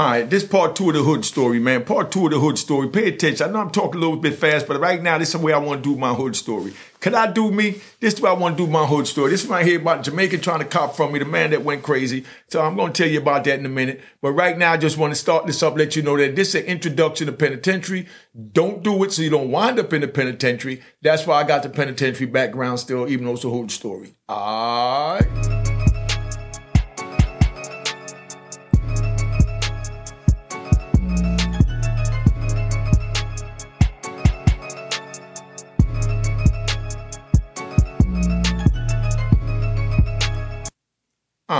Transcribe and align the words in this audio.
All 0.00 0.06
right, 0.06 0.30
this 0.30 0.44
part 0.44 0.76
two 0.76 0.88
of 0.88 0.94
the 0.94 1.02
hood 1.02 1.26
story, 1.26 1.58
man. 1.58 1.84
Part 1.84 2.10
two 2.10 2.24
of 2.24 2.32
the 2.32 2.40
hood 2.40 2.56
story. 2.56 2.88
Pay 2.88 3.08
attention. 3.08 3.46
I 3.46 3.52
know 3.52 3.58
I'm 3.58 3.70
talking 3.70 3.96
a 3.96 4.00
little 4.00 4.16
bit 4.16 4.34
fast, 4.34 4.66
but 4.66 4.80
right 4.80 5.02
now, 5.02 5.18
this 5.18 5.28
is 5.28 5.32
the 5.38 5.44
way 5.44 5.52
I 5.52 5.58
want 5.58 5.84
to 5.84 5.90
do 5.90 5.94
my 5.94 6.14
hood 6.14 6.34
story. 6.34 6.72
Can 7.00 7.14
I 7.14 7.30
do 7.30 7.50
me? 7.50 7.82
This 8.00 8.14
is 8.14 8.20
where 8.22 8.32
I 8.32 8.34
want 8.34 8.56
to 8.56 8.64
do 8.64 8.72
my 8.72 8.86
hood 8.86 9.06
story. 9.06 9.30
This 9.30 9.44
is 9.44 9.50
I 9.50 9.62
hear 9.62 9.78
about 9.78 10.04
Jamaica 10.04 10.38
trying 10.38 10.60
to 10.60 10.64
cop 10.64 10.96
from 10.96 11.12
me, 11.12 11.18
the 11.18 11.26
man 11.26 11.50
that 11.50 11.64
went 11.64 11.82
crazy. 11.82 12.24
So 12.48 12.62
I'm 12.62 12.76
going 12.76 12.94
to 12.94 13.02
tell 13.02 13.12
you 13.12 13.20
about 13.20 13.44
that 13.44 13.58
in 13.58 13.66
a 13.66 13.68
minute. 13.68 14.00
But 14.22 14.32
right 14.32 14.56
now, 14.56 14.72
I 14.72 14.78
just 14.78 14.96
want 14.96 15.12
to 15.12 15.20
start 15.20 15.46
this 15.46 15.62
up, 15.62 15.76
let 15.76 15.94
you 15.94 16.00
know 16.00 16.16
that 16.16 16.34
this 16.34 16.54
is 16.54 16.62
an 16.62 16.64
introduction 16.64 17.26
to 17.26 17.34
penitentiary. 17.34 18.08
Don't 18.52 18.82
do 18.82 19.04
it 19.04 19.12
so 19.12 19.20
you 19.20 19.28
don't 19.28 19.50
wind 19.50 19.78
up 19.78 19.92
in 19.92 20.00
the 20.00 20.08
penitentiary. 20.08 20.80
That's 21.02 21.26
why 21.26 21.42
I 21.42 21.44
got 21.44 21.62
the 21.62 21.68
penitentiary 21.68 22.26
background 22.26 22.80
still, 22.80 23.06
even 23.06 23.26
though 23.26 23.34
it's 23.34 23.44
a 23.44 23.50
hood 23.50 23.70
story. 23.70 24.14
All 24.30 25.20
right. 25.20 25.89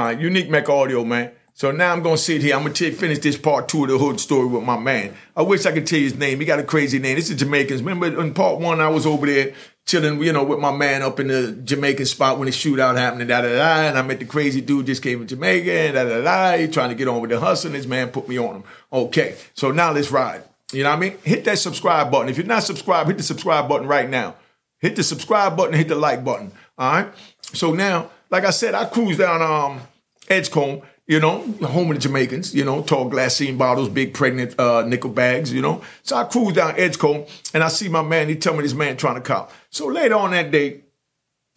Unique 0.09 0.49
Mecca 0.49 0.73
Audio, 0.73 1.05
man. 1.05 1.33
So 1.53 1.71
now 1.71 1.93
I'm 1.93 2.03
gonna 2.03 2.17
sit 2.17 2.41
here. 2.41 2.57
I'm 2.57 2.63
gonna 2.63 2.75
t- 2.75 2.91
finish 2.91 3.19
this 3.19 3.37
part 3.37 3.69
two 3.69 3.85
of 3.85 3.91
the 3.91 3.99
hood 3.99 4.19
story 4.19 4.47
with 4.47 4.63
my 4.63 4.79
man. 4.79 5.15
I 5.37 5.43
wish 5.43 5.67
I 5.67 5.73
could 5.73 5.87
tell 5.87 5.99
you 5.99 6.07
his 6.07 6.17
name. 6.17 6.41
He 6.41 6.47
got 6.47 6.59
a 6.59 6.63
crazy 6.63 6.99
name. 6.99 7.17
This 7.17 7.29
is 7.29 7.39
Jamaicans. 7.39 7.83
Remember 7.83 8.21
in 8.21 8.33
part 8.33 8.61
one, 8.61 8.81
I 8.81 8.89
was 8.89 9.05
over 9.05 9.27
there 9.27 9.53
chilling, 9.85 10.23
you 10.23 10.33
know, 10.33 10.43
with 10.45 10.59
my 10.59 10.73
man 10.73 11.03
up 11.03 11.21
in 11.21 11.29
the 11.29 11.53
Jamaican 11.53 12.07
spot 12.07 12.39
when 12.39 12.47
the 12.47 12.53
shootout 12.53 12.97
happened, 12.97 13.23
and 13.23 13.29
da 13.29 13.43
da 13.43 13.49
da. 13.49 13.89
And 13.89 13.99
I 13.99 14.03
met 14.03 14.21
the 14.21 14.25
crazy 14.25 14.63
dude 14.63 14.87
just 14.87 15.03
came 15.03 15.19
from 15.19 15.27
Jamaica, 15.27 15.71
and 15.71 15.95
da 15.95 16.05
da 16.05 16.23
da. 16.23 16.67
Trying 16.73 16.91
to 16.91 16.95
get 16.95 17.09
on 17.09 17.21
with 17.21 17.31
the 17.31 17.39
hustle. 17.39 17.73
This 17.73 17.87
man 17.87 18.09
put 18.09 18.27
me 18.27 18.39
on 18.39 18.57
him. 18.57 18.65
Okay, 18.91 19.37
so 19.55 19.71
now 19.71 19.93
let's 19.93 20.11
ride. 20.11 20.43
You 20.73 20.85
know 20.85 20.91
what 20.91 20.97
I 20.97 21.01
mean? 21.01 21.19
Hit 21.25 21.45
that 21.45 21.59
subscribe 21.59 22.11
button. 22.11 22.29
If 22.29 22.39
you're 22.39 22.47
not 22.47 22.63
subscribed, 22.63 23.09
hit 23.09 23.19
the 23.19 23.25
subscribe 23.25 23.69
button 23.69 23.87
right 23.87 24.09
now. 24.09 24.37
Hit 24.79 24.97
the 24.97 25.03
subscribe 25.03 25.59
button, 25.59 25.75
hit 25.75 25.89
the 25.89 25.95
like 25.95 26.25
button. 26.25 26.53
All 26.79 26.93
right. 26.93 27.13
So 27.53 27.75
now 27.75 28.09
like 28.31 28.45
I 28.45 28.51
said, 28.51 28.75
I 28.75 28.85
cruised 28.87 29.19
down 29.19 29.43
um, 29.43 29.81
Edgecombe, 30.31 30.83
you 31.07 31.19
know, 31.19 31.41
home 31.67 31.91
of 31.91 31.97
the 31.97 32.01
Jamaicans, 32.01 32.55
you 32.55 32.65
know, 32.65 32.83
tall 32.83 33.11
glassine 33.11 33.59
bottles, 33.59 33.89
big 33.89 34.15
pregnant 34.15 34.59
uh, 34.59 34.83
nickel 34.83 35.11
bags, 35.11 35.53
you 35.53 35.61
know. 35.61 35.83
So 36.05 36.17
I 36.17 36.25
cruise 36.25 36.55
down 36.55 36.77
Edgecombe 36.79 37.27
and 37.53 37.65
I 37.65 37.69
see 37.69 37.89
my 37.89 38.03
man, 38.03 38.29
he 38.29 38.37
tell 38.37 38.55
me 38.55 38.63
this 38.63 38.75
man 38.75 38.97
trying 38.97 39.17
to 39.17 39.21
cop. 39.21 39.53
So 39.71 39.89
later 39.89 40.15
on 40.15 40.31
that 40.31 40.53
day, 40.53 40.83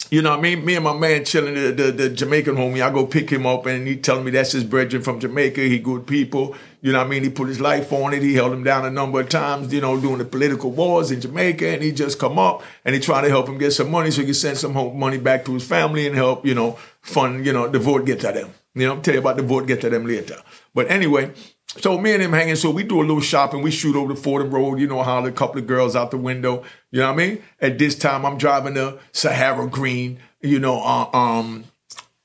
you 0.09 0.21
know, 0.21 0.39
me, 0.39 0.55
me 0.55 0.75
and 0.75 0.83
my 0.83 0.95
man 0.95 1.25
chilling 1.25 1.55
the, 1.55 1.71
the, 1.71 1.91
the 1.91 2.09
Jamaican 2.09 2.55
homie. 2.55 2.83
I 2.83 2.91
go 2.91 3.05
pick 3.05 3.31
him 3.31 3.47
up, 3.47 3.65
and 3.65 3.87
he 3.87 3.95
telling 3.95 4.25
me 4.25 4.31
that's 4.31 4.51
his 4.51 4.63
brethren 4.63 5.01
from 5.01 5.19
Jamaica. 5.19 5.61
He 5.61 5.79
good 5.79 6.05
people. 6.05 6.55
You 6.81 6.91
know, 6.91 7.01
I 7.01 7.07
mean, 7.07 7.23
he 7.23 7.29
put 7.29 7.47
his 7.47 7.59
life 7.59 7.91
on 7.91 8.13
it. 8.13 8.21
He 8.21 8.35
held 8.35 8.53
him 8.53 8.63
down 8.63 8.85
a 8.85 8.91
number 8.91 9.21
of 9.21 9.29
times. 9.29 9.73
You 9.73 9.81
know, 9.81 9.99
during 9.99 10.19
the 10.19 10.25
political 10.25 10.71
wars 10.71 11.09
in 11.09 11.21
Jamaica, 11.21 11.67
and 11.67 11.81
he 11.81 11.91
just 11.91 12.19
come 12.19 12.37
up 12.37 12.61
and 12.85 12.93
he 12.93 13.01
trying 13.01 13.23
to 13.23 13.29
help 13.29 13.47
him 13.47 13.57
get 13.57 13.71
some 13.71 13.89
money 13.89 14.11
so 14.11 14.21
he 14.21 14.25
can 14.25 14.33
send 14.35 14.57
some 14.57 14.73
money 14.99 15.17
back 15.17 15.45
to 15.45 15.53
his 15.53 15.65
family 15.65 16.05
and 16.05 16.15
help. 16.15 16.45
You 16.45 16.53
know, 16.53 16.77
fund. 17.01 17.43
You 17.43 17.53
know, 17.53 17.67
the 17.67 17.79
vote 17.79 18.05
get 18.05 18.19
to 18.19 18.31
them. 18.33 18.53
You 18.75 18.87
know, 18.87 18.99
tell 18.99 19.13
you 19.13 19.19
about 19.19 19.37
the 19.37 19.43
vote 19.43 19.67
get 19.67 19.81
to 19.81 19.89
them 19.89 20.05
later. 20.05 20.37
But 20.73 20.89
anyway, 20.89 21.31
so 21.77 21.97
me 21.97 22.13
and 22.13 22.21
him 22.21 22.33
hanging, 22.33 22.55
so 22.55 22.69
we 22.69 22.83
do 22.83 22.99
a 22.99 23.01
little 23.01 23.21
shopping. 23.21 23.61
We 23.61 23.71
shoot 23.71 23.95
over 23.95 24.13
the 24.13 24.19
Fordham 24.19 24.51
Road. 24.51 24.79
You 24.79 24.87
know 24.87 25.03
how 25.03 25.25
a 25.25 25.31
couple 25.31 25.59
of 25.59 25.67
girls 25.67 25.95
out 25.95 26.11
the 26.11 26.17
window. 26.17 26.63
You 26.91 27.01
know 27.01 27.11
what 27.11 27.21
I 27.21 27.27
mean? 27.27 27.43
At 27.61 27.77
this 27.77 27.95
time, 27.95 28.25
I'm 28.25 28.37
driving 28.37 28.75
the 28.75 28.99
Sahara 29.11 29.67
Green. 29.67 30.19
You 30.41 30.59
know, 30.59 30.81
uh, 30.81 31.09
um, 31.13 31.65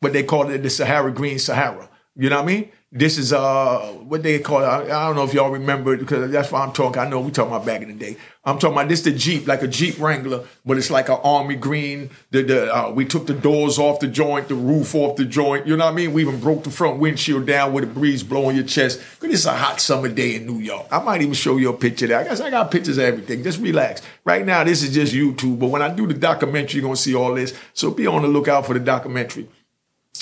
what 0.00 0.12
they 0.12 0.22
call 0.22 0.50
it, 0.50 0.62
the 0.62 0.70
Sahara 0.70 1.12
Green 1.12 1.38
Sahara. 1.38 1.88
You 2.16 2.30
know 2.30 2.36
what 2.36 2.50
I 2.50 2.54
mean? 2.54 2.70
This 2.90 3.18
is 3.18 3.34
uh 3.34 3.80
what 4.04 4.22
they 4.22 4.38
call 4.38 4.62
it. 4.62 4.64
I, 4.64 4.84
I 4.84 5.06
don't 5.06 5.14
know 5.14 5.24
if 5.24 5.34
y'all 5.34 5.50
remember 5.50 5.92
it 5.92 5.98
because 5.98 6.30
that's 6.30 6.50
why 6.50 6.64
I'm 6.64 6.72
talking. 6.72 7.02
I 7.02 7.06
know 7.06 7.20
we 7.20 7.30
talking 7.30 7.52
about 7.52 7.66
back 7.66 7.82
in 7.82 7.88
the 7.88 7.94
day. 7.94 8.16
I'm 8.46 8.58
talking 8.58 8.78
about 8.78 8.88
this 8.88 9.02
the 9.02 9.12
Jeep, 9.12 9.46
like 9.46 9.60
a 9.60 9.68
Jeep 9.68 10.00
Wrangler, 10.00 10.46
but 10.64 10.78
it's 10.78 10.90
like 10.90 11.10
an 11.10 11.18
army 11.22 11.54
green. 11.54 12.08
The, 12.30 12.42
the 12.42 12.74
uh, 12.74 12.90
we 12.90 13.04
took 13.04 13.26
the 13.26 13.34
doors 13.34 13.78
off 13.78 14.00
the 14.00 14.06
joint, 14.06 14.48
the 14.48 14.54
roof 14.54 14.94
off 14.94 15.16
the 15.16 15.26
joint. 15.26 15.66
You 15.66 15.76
know 15.76 15.84
what 15.84 15.92
I 15.92 15.96
mean? 15.96 16.14
We 16.14 16.22
even 16.22 16.40
broke 16.40 16.64
the 16.64 16.70
front 16.70 16.98
windshield 16.98 17.44
down 17.44 17.74
with 17.74 17.84
a 17.84 17.88
breeze 17.88 18.22
blowing 18.22 18.56
your 18.56 18.64
chest. 18.64 19.00
Cause 19.20 19.30
it's 19.30 19.44
a 19.44 19.52
hot 19.52 19.82
summer 19.82 20.08
day 20.08 20.36
in 20.36 20.46
New 20.46 20.60
York. 20.60 20.86
I 20.90 21.02
might 21.02 21.20
even 21.20 21.34
show 21.34 21.58
you 21.58 21.68
a 21.68 21.76
picture 21.76 22.06
there. 22.06 22.20
I 22.20 22.24
guess 22.24 22.40
I 22.40 22.48
got 22.48 22.70
pictures 22.70 22.96
of 22.96 23.04
everything. 23.04 23.42
Just 23.42 23.60
relax. 23.60 24.00
Right 24.24 24.46
now, 24.46 24.64
this 24.64 24.82
is 24.82 24.94
just 24.94 25.12
YouTube, 25.12 25.58
but 25.58 25.66
when 25.66 25.82
I 25.82 25.94
do 25.94 26.06
the 26.06 26.14
documentary, 26.14 26.80
you're 26.80 26.88
gonna 26.88 26.96
see 26.96 27.14
all 27.14 27.34
this. 27.34 27.52
So 27.74 27.90
be 27.90 28.06
on 28.06 28.22
the 28.22 28.28
lookout 28.28 28.64
for 28.64 28.72
the 28.72 28.80
documentary. 28.80 29.46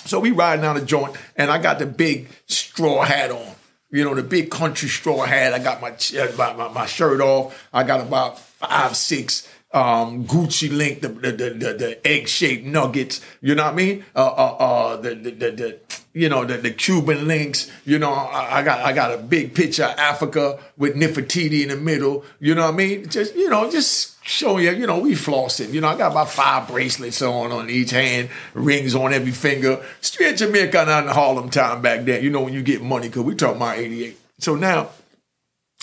So 0.06 0.20
we 0.20 0.30
riding 0.30 0.62
down 0.62 0.76
the 0.76 0.84
joint, 0.84 1.16
and 1.36 1.50
I 1.50 1.58
got 1.58 1.78
the 1.78 1.86
big 1.86 2.28
straw 2.46 3.02
hat 3.02 3.30
on. 3.30 3.54
You 3.90 4.04
know, 4.04 4.14
the 4.14 4.22
big 4.22 4.50
country 4.50 4.88
straw 4.88 5.24
hat. 5.24 5.52
I 5.52 5.58
got 5.58 5.80
my 5.80 5.90
uh, 5.90 6.54
my, 6.56 6.68
my 6.72 6.86
shirt 6.86 7.20
off. 7.20 7.68
I 7.72 7.82
got 7.82 8.00
about 8.00 8.38
five, 8.38 8.96
six 8.96 9.48
um, 9.76 10.24
Gucci 10.24 10.74
link, 10.74 11.02
the 11.02 11.08
the 11.08 11.32
the, 11.32 11.50
the, 11.50 11.72
the 11.74 12.06
egg 12.06 12.28
shaped 12.28 12.64
nuggets. 12.64 13.20
You 13.42 13.54
know 13.54 13.64
what 13.64 13.74
I 13.74 13.76
mean? 13.76 14.04
Uh, 14.14 14.26
uh, 14.26 14.56
uh, 14.58 14.96
the, 14.96 15.14
the, 15.14 15.30
the, 15.30 15.50
the 15.50 15.80
you 16.14 16.30
know 16.30 16.46
the, 16.46 16.56
the 16.56 16.70
Cuban 16.70 17.28
links. 17.28 17.70
You 17.84 17.98
know, 17.98 18.10
I, 18.10 18.60
I, 18.60 18.62
got 18.62 18.80
I 18.80 18.94
got 18.94 19.12
a 19.12 19.18
big 19.18 19.54
picture 19.54 19.84
of 19.84 19.98
Africa 19.98 20.58
with 20.78 20.94
Nefertiti 20.96 21.62
in 21.62 21.68
the 21.68 21.76
middle. 21.76 22.24
You 22.40 22.54
know 22.54 22.62
what 22.62 22.72
I 22.72 22.76
mean? 22.76 23.08
Just 23.10 23.34
you 23.36 23.50
know, 23.50 23.70
just 23.70 24.16
showing 24.24 24.64
you, 24.64 24.72
you 24.72 24.86
know, 24.86 24.98
we 24.98 25.12
flossing. 25.12 25.74
You 25.74 25.82
know, 25.82 25.88
I 25.88 25.96
got 25.98 26.12
about 26.12 26.30
five 26.30 26.68
bracelets 26.68 27.20
on 27.20 27.52
on 27.52 27.68
each 27.68 27.90
hand, 27.90 28.30
rings 28.54 28.94
on 28.94 29.12
every 29.12 29.32
finger. 29.32 29.84
Straight 30.00 30.38
Jamaica 30.38 30.88
out 30.88 31.04
in 31.04 31.10
Harlem 31.10 31.50
time 31.50 31.82
back 31.82 32.06
then. 32.06 32.24
You 32.24 32.30
know, 32.30 32.40
when 32.40 32.54
you 32.54 32.62
get 32.62 32.80
money, 32.80 33.08
because 33.08 33.24
we 33.24 33.34
talking 33.34 33.56
about 33.56 33.76
88. 33.76 34.18
So 34.38 34.54
now 34.54 34.88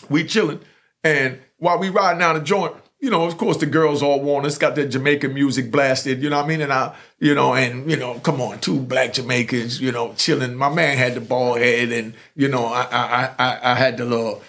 we 0.09 0.23
chilling. 0.23 0.61
And 1.03 1.39
while 1.57 1.77
we 1.77 1.89
riding 1.89 2.19
down 2.19 2.35
the 2.35 2.41
joint, 2.41 2.75
you 3.03 3.09
know, 3.09 3.25
of 3.25 3.37
course, 3.37 3.57
the 3.57 3.65
girls 3.65 4.01
all 4.01 4.21
want 4.21 4.45
us, 4.45 4.57
got 4.57 4.75
that 4.75 4.87
Jamaican 4.87 5.33
music 5.33 5.69
blasted, 5.69 6.23
you 6.23 6.29
know 6.29 6.37
what 6.37 6.45
I 6.45 6.47
mean? 6.47 6.61
And 6.61 6.71
I, 6.71 6.95
you 7.19 7.35
know, 7.35 7.53
and, 7.53 7.91
you 7.91 7.97
know, 7.97 8.17
come 8.19 8.39
on, 8.39 8.59
two 8.59 8.79
black 8.79 9.11
Jamaicans, 9.11 9.81
you 9.81 9.91
know, 9.91 10.13
chilling. 10.13 10.55
My 10.55 10.73
man 10.73 10.95
had 10.95 11.15
the 11.15 11.19
bald 11.19 11.57
head 11.57 11.91
and, 11.91 12.13
you 12.33 12.47
know, 12.47 12.63
I, 12.63 12.87
I, 12.89 13.29
I, 13.37 13.71
I 13.71 13.75
had 13.75 13.97
the 13.97 14.05
little, 14.05 14.41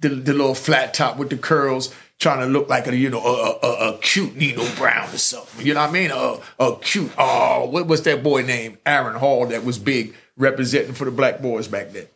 the, 0.00 0.10
the 0.10 0.34
little 0.34 0.54
flat 0.54 0.92
top 0.92 1.16
with 1.16 1.30
the 1.30 1.38
curls 1.38 1.94
trying 2.18 2.40
to 2.40 2.46
look 2.46 2.68
like 2.68 2.86
a 2.86 2.94
you 2.94 3.10
know 3.10 3.20
a, 3.20 3.66
a, 3.66 3.94
a 3.94 3.98
cute 3.98 4.36
Nino 4.36 4.64
Brown 4.76 5.12
or 5.12 5.18
something. 5.18 5.66
You 5.66 5.74
know 5.74 5.80
what 5.80 5.90
I 5.90 5.92
mean? 5.92 6.10
A, 6.10 6.38
a 6.60 6.76
cute 6.76 7.10
oh 7.18 7.68
what 7.68 7.88
was 7.88 8.02
that 8.02 8.22
boy 8.22 8.42
named 8.42 8.78
Aaron 8.86 9.16
Hall 9.16 9.46
that 9.46 9.64
was 9.64 9.78
big 9.78 10.14
representing 10.36 10.92
for 10.92 11.06
the 11.06 11.10
black 11.10 11.42
boys 11.42 11.66
back 11.66 11.90
then. 11.90 12.06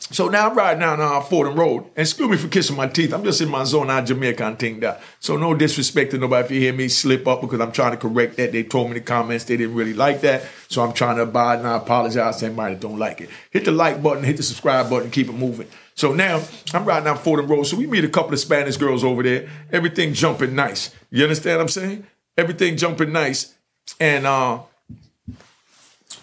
So 0.00 0.28
now 0.28 0.48
I'm 0.48 0.56
riding 0.56 0.80
down 0.80 1.00
uh, 1.00 1.20
Fordham 1.20 1.54
Road, 1.56 1.84
and 1.84 1.98
excuse 1.98 2.28
me 2.28 2.36
for 2.36 2.48
kissing 2.48 2.74
my 2.74 2.88
teeth. 2.88 3.12
I'm 3.12 3.22
just 3.22 3.40
in 3.40 3.48
my 3.48 3.64
zone 3.64 3.90
out 3.90 4.06
Jamaica 4.06 4.44
and 4.44 4.58
thing 4.58 4.80
that. 4.80 5.00
So 5.20 5.36
no 5.36 5.54
disrespect 5.54 6.10
to 6.10 6.18
nobody 6.18 6.44
if 6.44 6.50
you 6.50 6.60
hear 6.60 6.72
me 6.72 6.88
slip 6.88 7.28
up 7.28 7.42
because 7.42 7.60
I'm 7.60 7.70
trying 7.70 7.92
to 7.92 7.96
correct 7.96 8.36
that. 8.36 8.50
They 8.50 8.64
told 8.64 8.86
me 8.86 8.96
in 8.96 9.02
the 9.02 9.04
comments 9.04 9.44
they 9.44 9.56
didn't 9.56 9.76
really 9.76 9.94
like 9.94 10.22
that. 10.22 10.42
So 10.68 10.82
I'm 10.82 10.94
trying 10.94 11.16
to 11.16 11.22
abide 11.22 11.60
and 11.60 11.68
I 11.68 11.76
apologize 11.76 12.38
to 12.38 12.46
anybody 12.46 12.74
that 12.74 12.80
don't 12.80 12.98
like 12.98 13.20
it. 13.20 13.30
Hit 13.50 13.66
the 13.66 13.72
like 13.72 14.02
button, 14.02 14.24
hit 14.24 14.36
the 14.36 14.42
subscribe 14.42 14.90
button, 14.90 15.10
keep 15.10 15.28
it 15.28 15.34
moving. 15.34 15.68
So 15.94 16.12
now 16.12 16.42
I'm 16.72 16.84
riding 16.84 17.04
down 17.04 17.18
Fordham 17.18 17.46
Road. 17.46 17.64
So 17.64 17.76
we 17.76 17.86
meet 17.86 18.04
a 18.04 18.08
couple 18.08 18.32
of 18.32 18.40
Spanish 18.40 18.78
girls 18.78 19.04
over 19.04 19.22
there. 19.22 19.48
Everything 19.70 20.14
jumping 20.14 20.54
nice. 20.56 20.94
You 21.10 21.22
understand 21.24 21.58
what 21.58 21.62
I'm 21.62 21.68
saying? 21.68 22.06
Everything 22.36 22.76
jumping 22.76 23.12
nice. 23.12 23.54
And 24.00 24.26
uh, 24.26 24.60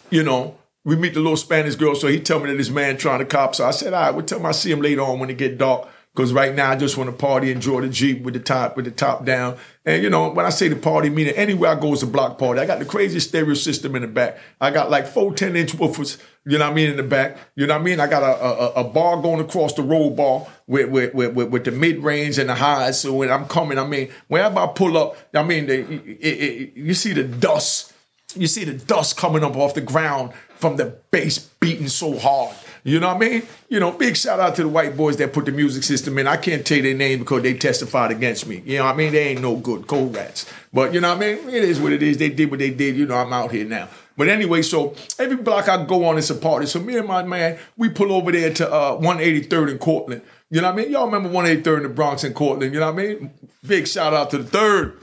you 0.10 0.24
know, 0.24 0.58
we 0.88 0.96
meet 0.96 1.14
the 1.14 1.20
little 1.20 1.36
Spanish 1.36 1.76
girl. 1.76 1.96
So 1.96 2.08
he 2.08 2.18
tell 2.18 2.40
me 2.40 2.50
that 2.50 2.56
this 2.56 2.70
man 2.70 2.96
trying 2.96 3.20
to 3.20 3.26
cop. 3.26 3.56
So 3.56 3.66
I 3.66 3.72
said, 3.72 3.94
all 3.94 4.02
right, 4.02 4.12
we'll 4.12 4.26
tell 4.26 4.40
him 4.40 4.46
I 4.46 4.54
see 4.54 4.72
him 4.72 4.80
later 4.80 5.02
on 5.02 5.20
when 5.20 5.30
it 5.30 5.38
get 5.38 5.58
dark. 5.58 5.90
Because 6.16 6.32
right 6.32 6.56
now 6.56 6.72
I 6.72 6.78
just 6.78 6.98
want 6.98 7.10
to 7.12 7.16
party, 7.16 7.48
and 7.48 7.58
enjoy 7.58 7.82
the 7.82 7.90
Jeep 7.90 8.24
with 8.24 8.34
the 8.34 8.40
top 8.40 8.76
with 8.76 8.86
the 8.86 8.92
top 8.92 9.24
down. 9.26 9.58
And 9.86 10.02
you 10.02 10.10
know, 10.10 10.30
when 10.32 10.46
I 10.46 10.50
say 10.50 10.70
the 10.70 10.78
party, 10.78 11.10
meaning 11.10 11.36
anywhere 11.36 11.72
I 11.72 11.76
go 11.80 11.94
is 11.94 12.04
a 12.04 12.08
block 12.08 12.40
party. 12.40 12.62
I 12.62 12.66
got 12.66 12.80
the 12.80 12.86
craziest 12.86 13.28
stereo 13.28 13.54
system 13.54 13.96
in 13.98 14.02
the 14.02 14.08
back. 14.08 14.40
I 14.60 14.72
got 14.72 14.90
like 14.90 15.06
four 15.06 15.34
10 15.34 15.56
inch 15.58 15.74
woofers, 15.74 16.20
you 16.46 16.58
know 16.58 16.66
what 16.66 16.72
I 16.72 16.76
mean, 16.76 16.90
in 16.90 16.98
the 16.98 17.04
back. 17.04 17.38
You 17.56 17.68
know 17.68 17.76
what 17.76 17.82
I 17.82 17.84
mean? 17.84 18.00
I 18.00 18.08
got 18.08 18.24
a, 18.24 18.80
a, 18.80 18.82
a 18.82 18.84
bar 18.86 19.22
going 19.22 19.42
across 19.42 19.74
the 19.74 19.84
road 19.84 20.16
bar 20.16 20.48
with 20.66 20.90
with, 20.90 21.14
with, 21.14 21.36
with, 21.36 21.50
with 21.50 21.66
the 21.66 21.72
mid 21.72 22.02
range 22.02 22.40
and 22.40 22.50
the 22.50 22.56
highs. 22.56 23.02
So 23.02 23.14
when 23.14 23.30
I'm 23.30 23.46
coming, 23.46 23.78
I 23.78 23.86
mean, 23.86 24.10
whenever 24.28 24.58
I 24.60 24.68
pull 24.68 24.98
up, 24.98 25.18
I 25.36 25.44
mean, 25.44 25.68
the, 25.68 25.82
it, 25.82 26.26
it, 26.26 26.78
you 26.78 26.94
see 26.94 27.14
the 27.14 27.26
dust. 27.26 27.94
You 28.36 28.48
see 28.48 28.66
the 28.66 28.74
dust 28.74 29.16
coming 29.16 29.44
up 29.44 29.56
off 29.56 29.74
the 29.74 29.82
ground 29.82 30.34
from 30.56 30.76
the 30.76 30.98
bass 31.12 31.40
beating 31.60 31.88
so 31.88 32.18
hard. 32.18 32.56
You 32.84 33.00
know 33.00 33.08
what 33.08 33.18
I 33.18 33.30
mean? 33.30 33.44
You 33.70 33.80
know, 33.80 33.92
big 33.92 34.18
shout 34.18 34.40
out 34.40 34.56
to 34.56 34.64
the 34.64 34.70
white 34.70 34.98
boys 34.98 35.18
that 35.18 35.34
put 35.34 35.46
the 35.46 35.52
music 35.52 35.84
system 35.84 36.18
in. 36.18 36.28
I 36.28 36.38
can't 36.38 36.66
tell 36.66 36.82
their 36.82 36.94
name 36.94 37.20
because 37.20 37.44
they 37.44 37.54
testified 37.54 38.12
against 38.12 38.48
me. 38.48 38.62
You 38.66 38.80
know 38.80 38.86
what 38.86 38.96
I 38.96 38.98
mean? 38.98 39.12
They 39.14 39.30
ain't 39.30 39.42
no 39.42 39.56
good 39.56 39.88
cold 39.88 40.16
rats. 40.16 40.46
But 40.74 40.94
you 40.94 41.00
know 41.00 41.10
what 41.10 41.24
I 41.24 41.36
mean? 41.36 41.50
It 41.50 41.64
is 41.64 41.80
what 41.80 41.94
it 41.94 42.04
is. 42.04 42.18
They 42.18 42.30
did 42.30 42.50
what 42.50 42.60
they 42.60 42.70
did. 42.70 42.98
You 42.98 43.06
know, 43.06 43.16
I'm 43.16 43.32
out 43.32 43.52
here 43.52 43.66
now. 43.66 43.88
But 44.18 44.28
anyway, 44.28 44.62
so 44.62 44.94
every 45.20 45.38
block 45.38 45.70
I 45.70 45.86
go 45.86 46.06
on 46.06 46.18
is 46.18 46.30
a 46.30 46.36
party. 46.36 46.66
So 46.66 46.80
me 46.80 46.98
and 46.98 47.08
my 47.08 47.24
man, 47.24 47.60
we 47.78 47.90
pull 47.90 48.12
over 48.12 48.32
there 48.32 48.54
to 48.56 48.72
uh, 48.72 49.00
183rd 49.00 49.72
in 49.72 49.80
Cortlandt. 49.80 50.24
You 50.50 50.62
know 50.62 50.68
what 50.68 50.80
I 50.80 50.84
mean? 50.84 50.92
Y'all 50.92 51.06
remember 51.06 51.30
183rd 51.30 51.78
in 51.78 51.84
the 51.84 51.90
Bronx 51.90 52.24
and 52.24 52.36
Cortlandt. 52.36 52.74
You 52.74 52.80
know 52.80 52.92
what 52.92 53.02
I 53.02 53.08
mean? 53.08 53.32
Big 53.66 53.88
shout 53.88 54.14
out 54.14 54.30
to 54.32 54.38
the 54.38 54.44
third. 54.44 55.00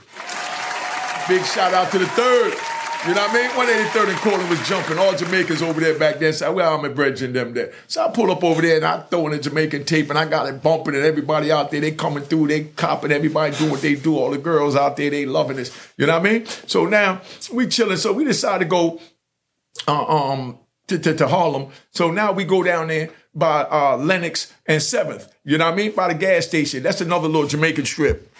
Big 1.27 1.43
shout 1.45 1.73
out 1.73 1.91
to 1.91 1.99
the 1.99 2.07
third. 2.07 2.74
You 3.07 3.13
know 3.13 3.21
what 3.21 3.29
I 3.29 3.67
mean? 3.67 3.85
183rd 3.85 4.09
and 4.09 4.17
Cortland 4.17 4.49
was 4.49 4.67
jumping. 4.67 4.97
All 4.97 5.15
Jamaicans 5.15 5.61
over 5.61 5.79
there 5.79 5.99
back 5.99 6.17
then. 6.17 6.33
So 6.33 6.51
well, 6.51 6.75
I'm 6.75 6.85
a 6.85 6.89
brethren 6.89 7.33
them 7.33 7.53
there. 7.53 7.71
So 7.85 8.03
I 8.03 8.11
pull 8.11 8.31
up 8.31 8.43
over 8.43 8.63
there 8.63 8.77
and 8.77 8.85
I 8.85 9.01
throw 9.01 9.27
in 9.27 9.33
a 9.33 9.39
Jamaican 9.39 9.85
tape 9.85 10.09
and 10.09 10.17
I 10.17 10.25
got 10.25 10.49
it 10.49 10.63
bumping 10.63 10.95
and 10.95 11.03
everybody 11.03 11.51
out 11.51 11.69
there, 11.69 11.81
they 11.81 11.91
coming 11.91 12.23
through, 12.23 12.47
they 12.47 12.63
copping, 12.63 13.11
everybody 13.11 13.55
doing 13.55 13.69
what 13.69 13.83
they 13.83 13.93
do. 13.93 14.17
All 14.17 14.31
the 14.31 14.39
girls 14.39 14.75
out 14.75 14.97
there, 14.97 15.11
they 15.11 15.27
loving 15.27 15.57
this. 15.57 15.91
You 15.97 16.07
know 16.07 16.17
what 16.17 16.27
I 16.27 16.31
mean? 16.31 16.47
So 16.47 16.87
now 16.87 17.21
we 17.53 17.67
chilling. 17.67 17.97
So 17.97 18.11
we 18.11 18.23
decided 18.23 18.65
to 18.65 18.69
go 18.69 18.99
uh, 19.87 20.31
um 20.31 20.57
to, 20.87 20.97
to, 20.97 21.13
to, 21.13 21.27
Harlem. 21.27 21.67
So 21.91 22.09
now 22.09 22.31
we 22.31 22.43
go 22.43 22.63
down 22.63 22.87
there 22.87 23.11
by 23.35 23.67
uh, 23.69 23.97
Lenox 23.97 24.51
and 24.65 24.81
7th. 24.81 25.29
You 25.43 25.59
know 25.59 25.65
what 25.65 25.73
I 25.73 25.77
mean? 25.77 25.91
By 25.91 26.11
the 26.11 26.17
gas 26.17 26.47
station. 26.47 26.81
That's 26.81 27.01
another 27.01 27.27
little 27.27 27.47
Jamaican 27.47 27.85
strip. 27.85 28.31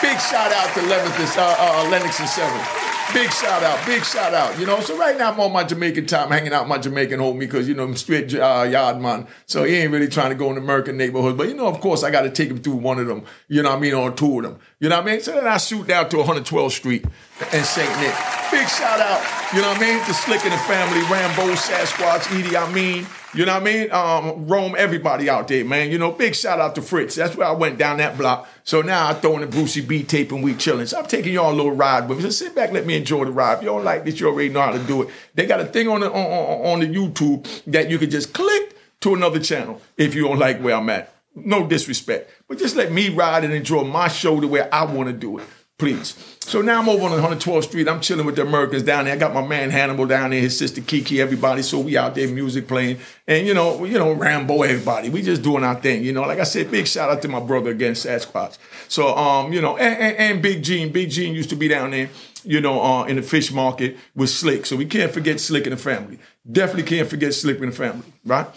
Big 0.00 0.18
shout 0.18 0.50
out 0.50 0.72
to 0.74 0.80
11th 0.80 1.20
and, 1.20 1.38
uh, 1.38 1.56
uh, 1.58 1.90
Lenox 1.90 2.20
and 2.20 2.28
7th. 2.28 2.91
Big 3.12 3.30
shout 3.30 3.62
out, 3.62 3.86
big 3.86 4.04
shout 4.04 4.32
out. 4.32 4.58
You 4.58 4.64
know, 4.64 4.80
so 4.80 4.96
right 4.96 5.16
now 5.18 5.32
I'm 5.32 5.40
on 5.40 5.52
my 5.52 5.64
Jamaican 5.64 6.06
time, 6.06 6.30
hanging 6.30 6.52
out 6.52 6.66
my 6.66 6.78
Jamaican 6.78 7.20
homie 7.20 7.40
because 7.40 7.68
you 7.68 7.74
know 7.74 7.84
I'm 7.84 7.96
straight 7.96 8.34
uh, 8.34 8.66
yard 8.70 9.00
man. 9.00 9.26
So 9.44 9.64
he 9.64 9.76
ain't 9.76 9.92
really 9.92 10.08
trying 10.08 10.30
to 10.30 10.34
go 10.34 10.48
in 10.48 10.54
the 10.54 10.62
American 10.62 10.96
neighborhood. 10.96 11.36
But 11.36 11.48
you 11.48 11.54
know, 11.54 11.66
of 11.66 11.80
course, 11.80 12.04
I 12.04 12.10
got 12.10 12.22
to 12.22 12.30
take 12.30 12.48
him 12.48 12.58
through 12.58 12.76
one 12.76 12.98
of 12.98 13.06
them. 13.06 13.24
You 13.48 13.62
know 13.62 13.70
what 13.70 13.78
I 13.78 13.80
mean? 13.80 13.94
On 13.94 14.16
two 14.16 14.38
of 14.38 14.44
them. 14.44 14.58
You 14.80 14.88
know 14.88 14.96
what 14.96 15.08
I 15.08 15.12
mean? 15.12 15.20
So 15.20 15.32
then 15.32 15.46
I 15.46 15.58
shoot 15.58 15.86
down 15.86 16.08
to 16.08 16.16
112th 16.16 16.70
Street 16.70 17.04
and 17.52 17.64
St. 17.64 17.88
Nick. 18.00 18.14
Big 18.50 18.68
shout 18.68 19.00
out, 19.00 19.22
you 19.54 19.60
know 19.60 19.68
what 19.68 19.78
I 19.78 19.80
mean? 19.80 20.04
To 20.04 20.14
Slick 20.14 20.44
and 20.44 20.52
the 20.52 20.58
family, 20.58 21.00
Rambo, 21.10 21.54
Sasquatch, 21.54 22.30
Edie, 22.38 22.56
I 22.56 22.72
mean. 22.72 23.06
You 23.34 23.46
know 23.46 23.54
what 23.54 23.62
I 23.62 23.64
mean? 23.64 23.90
Um, 23.90 24.46
Rome, 24.46 24.74
everybody 24.76 25.30
out 25.30 25.48
there, 25.48 25.64
man. 25.64 25.90
You 25.90 25.96
know, 25.96 26.12
big 26.12 26.34
shout 26.34 26.60
out 26.60 26.74
to 26.74 26.82
Fritz. 26.82 27.14
That's 27.14 27.34
where 27.34 27.46
I 27.46 27.52
went 27.52 27.78
down 27.78 27.96
that 27.96 28.18
block. 28.18 28.46
So 28.64 28.82
now 28.82 29.08
I 29.08 29.14
throw 29.14 29.38
in 29.38 29.40
the 29.40 29.46
Brucie 29.46 29.86
B 29.86 30.02
tape 30.02 30.32
and 30.32 30.44
we 30.44 30.54
chilling. 30.54 30.84
So 30.84 30.98
I'm 30.98 31.06
taking 31.06 31.32
y'all 31.32 31.50
a 31.50 31.56
little 31.56 31.72
ride 31.72 32.10
with 32.10 32.18
me. 32.18 32.24
So 32.24 32.30
sit 32.30 32.54
back, 32.54 32.72
let 32.72 32.84
me 32.84 32.94
enjoy 32.94 33.24
the 33.24 33.30
ride. 33.30 33.54
If 33.54 33.62
you 33.62 33.70
don't 33.70 33.84
like 33.84 34.04
this, 34.04 34.20
you 34.20 34.28
already 34.28 34.50
know 34.50 34.60
how 34.60 34.72
to 34.72 34.78
do 34.80 35.02
it. 35.02 35.08
They 35.34 35.46
got 35.46 35.60
a 35.60 35.64
thing 35.64 35.88
on 35.88 36.00
the 36.00 36.12
on, 36.12 36.26
on, 36.26 36.72
on 36.72 36.80
the 36.80 36.86
YouTube 36.86 37.64
that 37.68 37.88
you 37.88 37.98
can 37.98 38.10
just 38.10 38.34
click 38.34 38.76
to 39.00 39.14
another 39.14 39.40
channel 39.40 39.80
if 39.96 40.14
you 40.14 40.24
don't 40.24 40.38
like 40.38 40.60
where 40.60 40.76
I'm 40.76 40.90
at. 40.90 41.14
No 41.34 41.66
disrespect, 41.66 42.30
but 42.46 42.58
just 42.58 42.76
let 42.76 42.92
me 42.92 43.08
ride 43.08 43.44
and 43.44 43.54
enjoy 43.54 43.84
my 43.84 44.08
show 44.08 44.38
the 44.40 44.46
way 44.46 44.68
I 44.68 44.84
want 44.84 45.08
to 45.08 45.14
do 45.14 45.38
it 45.38 45.44
please. 45.82 46.14
So 46.38 46.62
now 46.62 46.80
I'm 46.80 46.88
over 46.88 47.06
on 47.06 47.10
112th 47.10 47.64
Street. 47.64 47.88
I'm 47.88 48.00
chilling 48.00 48.24
with 48.24 48.36
the 48.36 48.42
Americans 48.42 48.84
down 48.84 49.06
there. 49.06 49.14
I 49.14 49.16
got 49.16 49.34
my 49.34 49.44
man 49.44 49.70
Hannibal 49.70 50.06
down 50.06 50.30
there, 50.30 50.38
his 50.38 50.56
sister 50.56 50.80
Kiki, 50.80 51.20
everybody. 51.20 51.62
So 51.62 51.80
we 51.80 51.96
out 51.96 52.14
there, 52.14 52.28
music 52.28 52.68
playing, 52.68 52.98
and 53.26 53.44
you 53.44 53.52
know, 53.52 53.84
you 53.84 53.98
know, 53.98 54.12
Rambo, 54.12 54.62
everybody. 54.62 55.10
We 55.10 55.22
just 55.22 55.42
doing 55.42 55.64
our 55.64 55.74
thing. 55.74 56.04
You 56.04 56.12
know, 56.12 56.22
like 56.22 56.38
I 56.38 56.44
said, 56.44 56.70
big 56.70 56.86
shout 56.86 57.10
out 57.10 57.20
to 57.22 57.28
my 57.28 57.40
brother 57.40 57.70
again, 57.70 57.94
Sasquatch. 57.94 58.58
So 58.86 59.16
um, 59.16 59.52
you 59.52 59.60
know, 59.60 59.76
and, 59.76 59.98
and, 59.98 60.16
and 60.16 60.42
Big 60.42 60.62
Gene. 60.62 60.92
Big 60.92 61.10
Gene 61.10 61.34
used 61.34 61.50
to 61.50 61.56
be 61.56 61.66
down 61.66 61.90
there 61.90 62.08
you 62.44 62.60
know, 62.60 62.80
uh, 62.82 63.04
in 63.04 63.16
the 63.16 63.22
fish 63.22 63.52
market 63.52 63.96
with 64.16 64.28
Slick. 64.28 64.66
So 64.66 64.76
we 64.76 64.84
can't 64.84 65.12
forget 65.12 65.38
Slick 65.38 65.64
and 65.64 65.72
the 65.72 65.76
family. 65.76 66.18
Definitely 66.50 66.84
can't 66.84 67.08
forget 67.08 67.34
Slick 67.34 67.58
and 67.60 67.72
the 67.72 67.76
family, 67.76 68.06
right? 68.24 68.48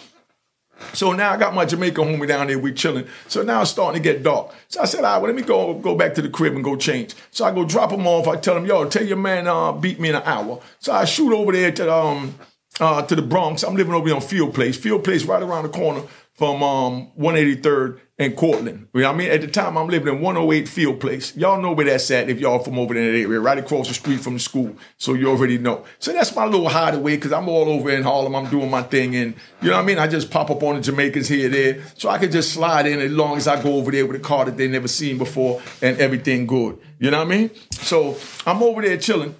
So 0.93 1.11
now 1.13 1.31
I 1.31 1.37
got 1.37 1.53
my 1.53 1.65
Jamaican 1.65 2.03
homie 2.03 2.27
down 2.27 2.47
there, 2.47 2.59
we 2.59 2.73
chilling. 2.73 3.07
So 3.27 3.41
now 3.43 3.61
it's 3.61 3.71
starting 3.71 4.01
to 4.01 4.03
get 4.03 4.23
dark. 4.23 4.53
So 4.67 4.81
I 4.81 4.85
said, 4.85 5.03
all 5.03 5.13
right, 5.13 5.17
well, 5.17 5.31
let 5.31 5.35
me 5.35 5.41
go 5.41 5.73
go 5.75 5.95
back 5.95 6.13
to 6.15 6.21
the 6.21 6.29
crib 6.29 6.53
and 6.53 6.63
go 6.63 6.75
change. 6.75 7.15
So 7.31 7.45
I 7.45 7.51
go 7.51 7.65
drop 7.65 7.91
him 7.91 8.07
off. 8.07 8.27
I 8.27 8.37
tell 8.37 8.57
him, 8.57 8.65
yo, 8.65 8.85
tell 8.85 9.05
your 9.05 9.17
man 9.17 9.47
uh, 9.47 9.71
beat 9.71 9.99
me 9.99 10.09
in 10.09 10.15
an 10.15 10.23
hour. 10.25 10.61
So 10.79 10.93
I 10.93 11.05
shoot 11.05 11.33
over 11.33 11.51
there 11.51 11.71
to 11.71 11.93
um 11.93 12.35
uh, 12.79 13.01
to 13.03 13.15
the 13.15 13.21
Bronx. 13.21 13.63
I'm 13.63 13.75
living 13.75 13.93
over 13.93 14.07
there 14.07 14.15
on 14.15 14.21
Field 14.21 14.53
Place. 14.53 14.77
Field 14.77 15.03
Place 15.03 15.23
right 15.23 15.41
around 15.41 15.63
the 15.63 15.69
corner 15.69 16.03
from 16.33 16.61
um 16.61 17.11
183rd 17.17 17.99
and 18.17 18.35
Cortland. 18.35 18.87
You 18.93 19.01
know 19.01 19.09
what 19.09 19.15
I 19.15 19.17
mean? 19.17 19.29
At 19.29 19.41
the 19.41 19.47
time, 19.47 19.77
I'm 19.77 19.87
living 19.87 20.07
in 20.07 20.21
108 20.21 20.69
Field 20.69 20.99
Place. 21.01 21.35
Y'all 21.35 21.61
know 21.61 21.73
where 21.73 21.85
that's 21.85 22.09
at 22.11 22.29
if 22.29 22.39
y'all 22.39 22.59
from 22.59 22.79
over 22.79 22.95
in 22.95 23.03
that 23.03 23.17
area, 23.17 23.39
right 23.39 23.57
across 23.57 23.89
the 23.89 23.93
street 23.93 24.21
from 24.21 24.35
the 24.35 24.39
school. 24.39 24.75
So 24.97 25.13
you 25.13 25.29
already 25.29 25.57
know. 25.57 25.85
So 25.99 26.13
that's 26.13 26.33
my 26.33 26.45
little 26.45 26.69
hideaway 26.69 27.15
because 27.17 27.33
I'm 27.33 27.49
all 27.49 27.67
over 27.67 27.89
in 27.89 28.03
Harlem. 28.03 28.35
I'm 28.35 28.49
doing 28.49 28.69
my 28.69 28.83
thing. 28.83 29.15
And 29.15 29.35
you 29.61 29.69
know 29.69 29.75
what 29.75 29.83
I 29.83 29.85
mean? 29.85 29.99
I 29.99 30.07
just 30.07 30.31
pop 30.31 30.49
up 30.49 30.63
on 30.63 30.75
the 30.75 30.81
Jamaicans 30.81 31.27
here 31.27 31.49
there. 31.49 31.83
So 31.95 32.09
I 32.09 32.17
can 32.17 32.31
just 32.31 32.53
slide 32.53 32.85
in 32.87 32.99
as 32.99 33.11
long 33.11 33.35
as 33.35 33.47
I 33.47 33.61
go 33.61 33.73
over 33.75 33.91
there 33.91 34.05
with 34.05 34.15
a 34.15 34.23
car 34.23 34.45
that 34.45 34.55
they 34.55 34.69
never 34.69 34.87
seen 34.87 35.17
before 35.17 35.61
and 35.81 35.97
everything 35.97 36.47
good. 36.47 36.79
You 36.99 37.11
know 37.11 37.17
what 37.17 37.27
I 37.27 37.37
mean? 37.37 37.51
So 37.71 38.17
I'm 38.45 38.63
over 38.63 38.81
there 38.81 38.97
chilling. 38.97 39.35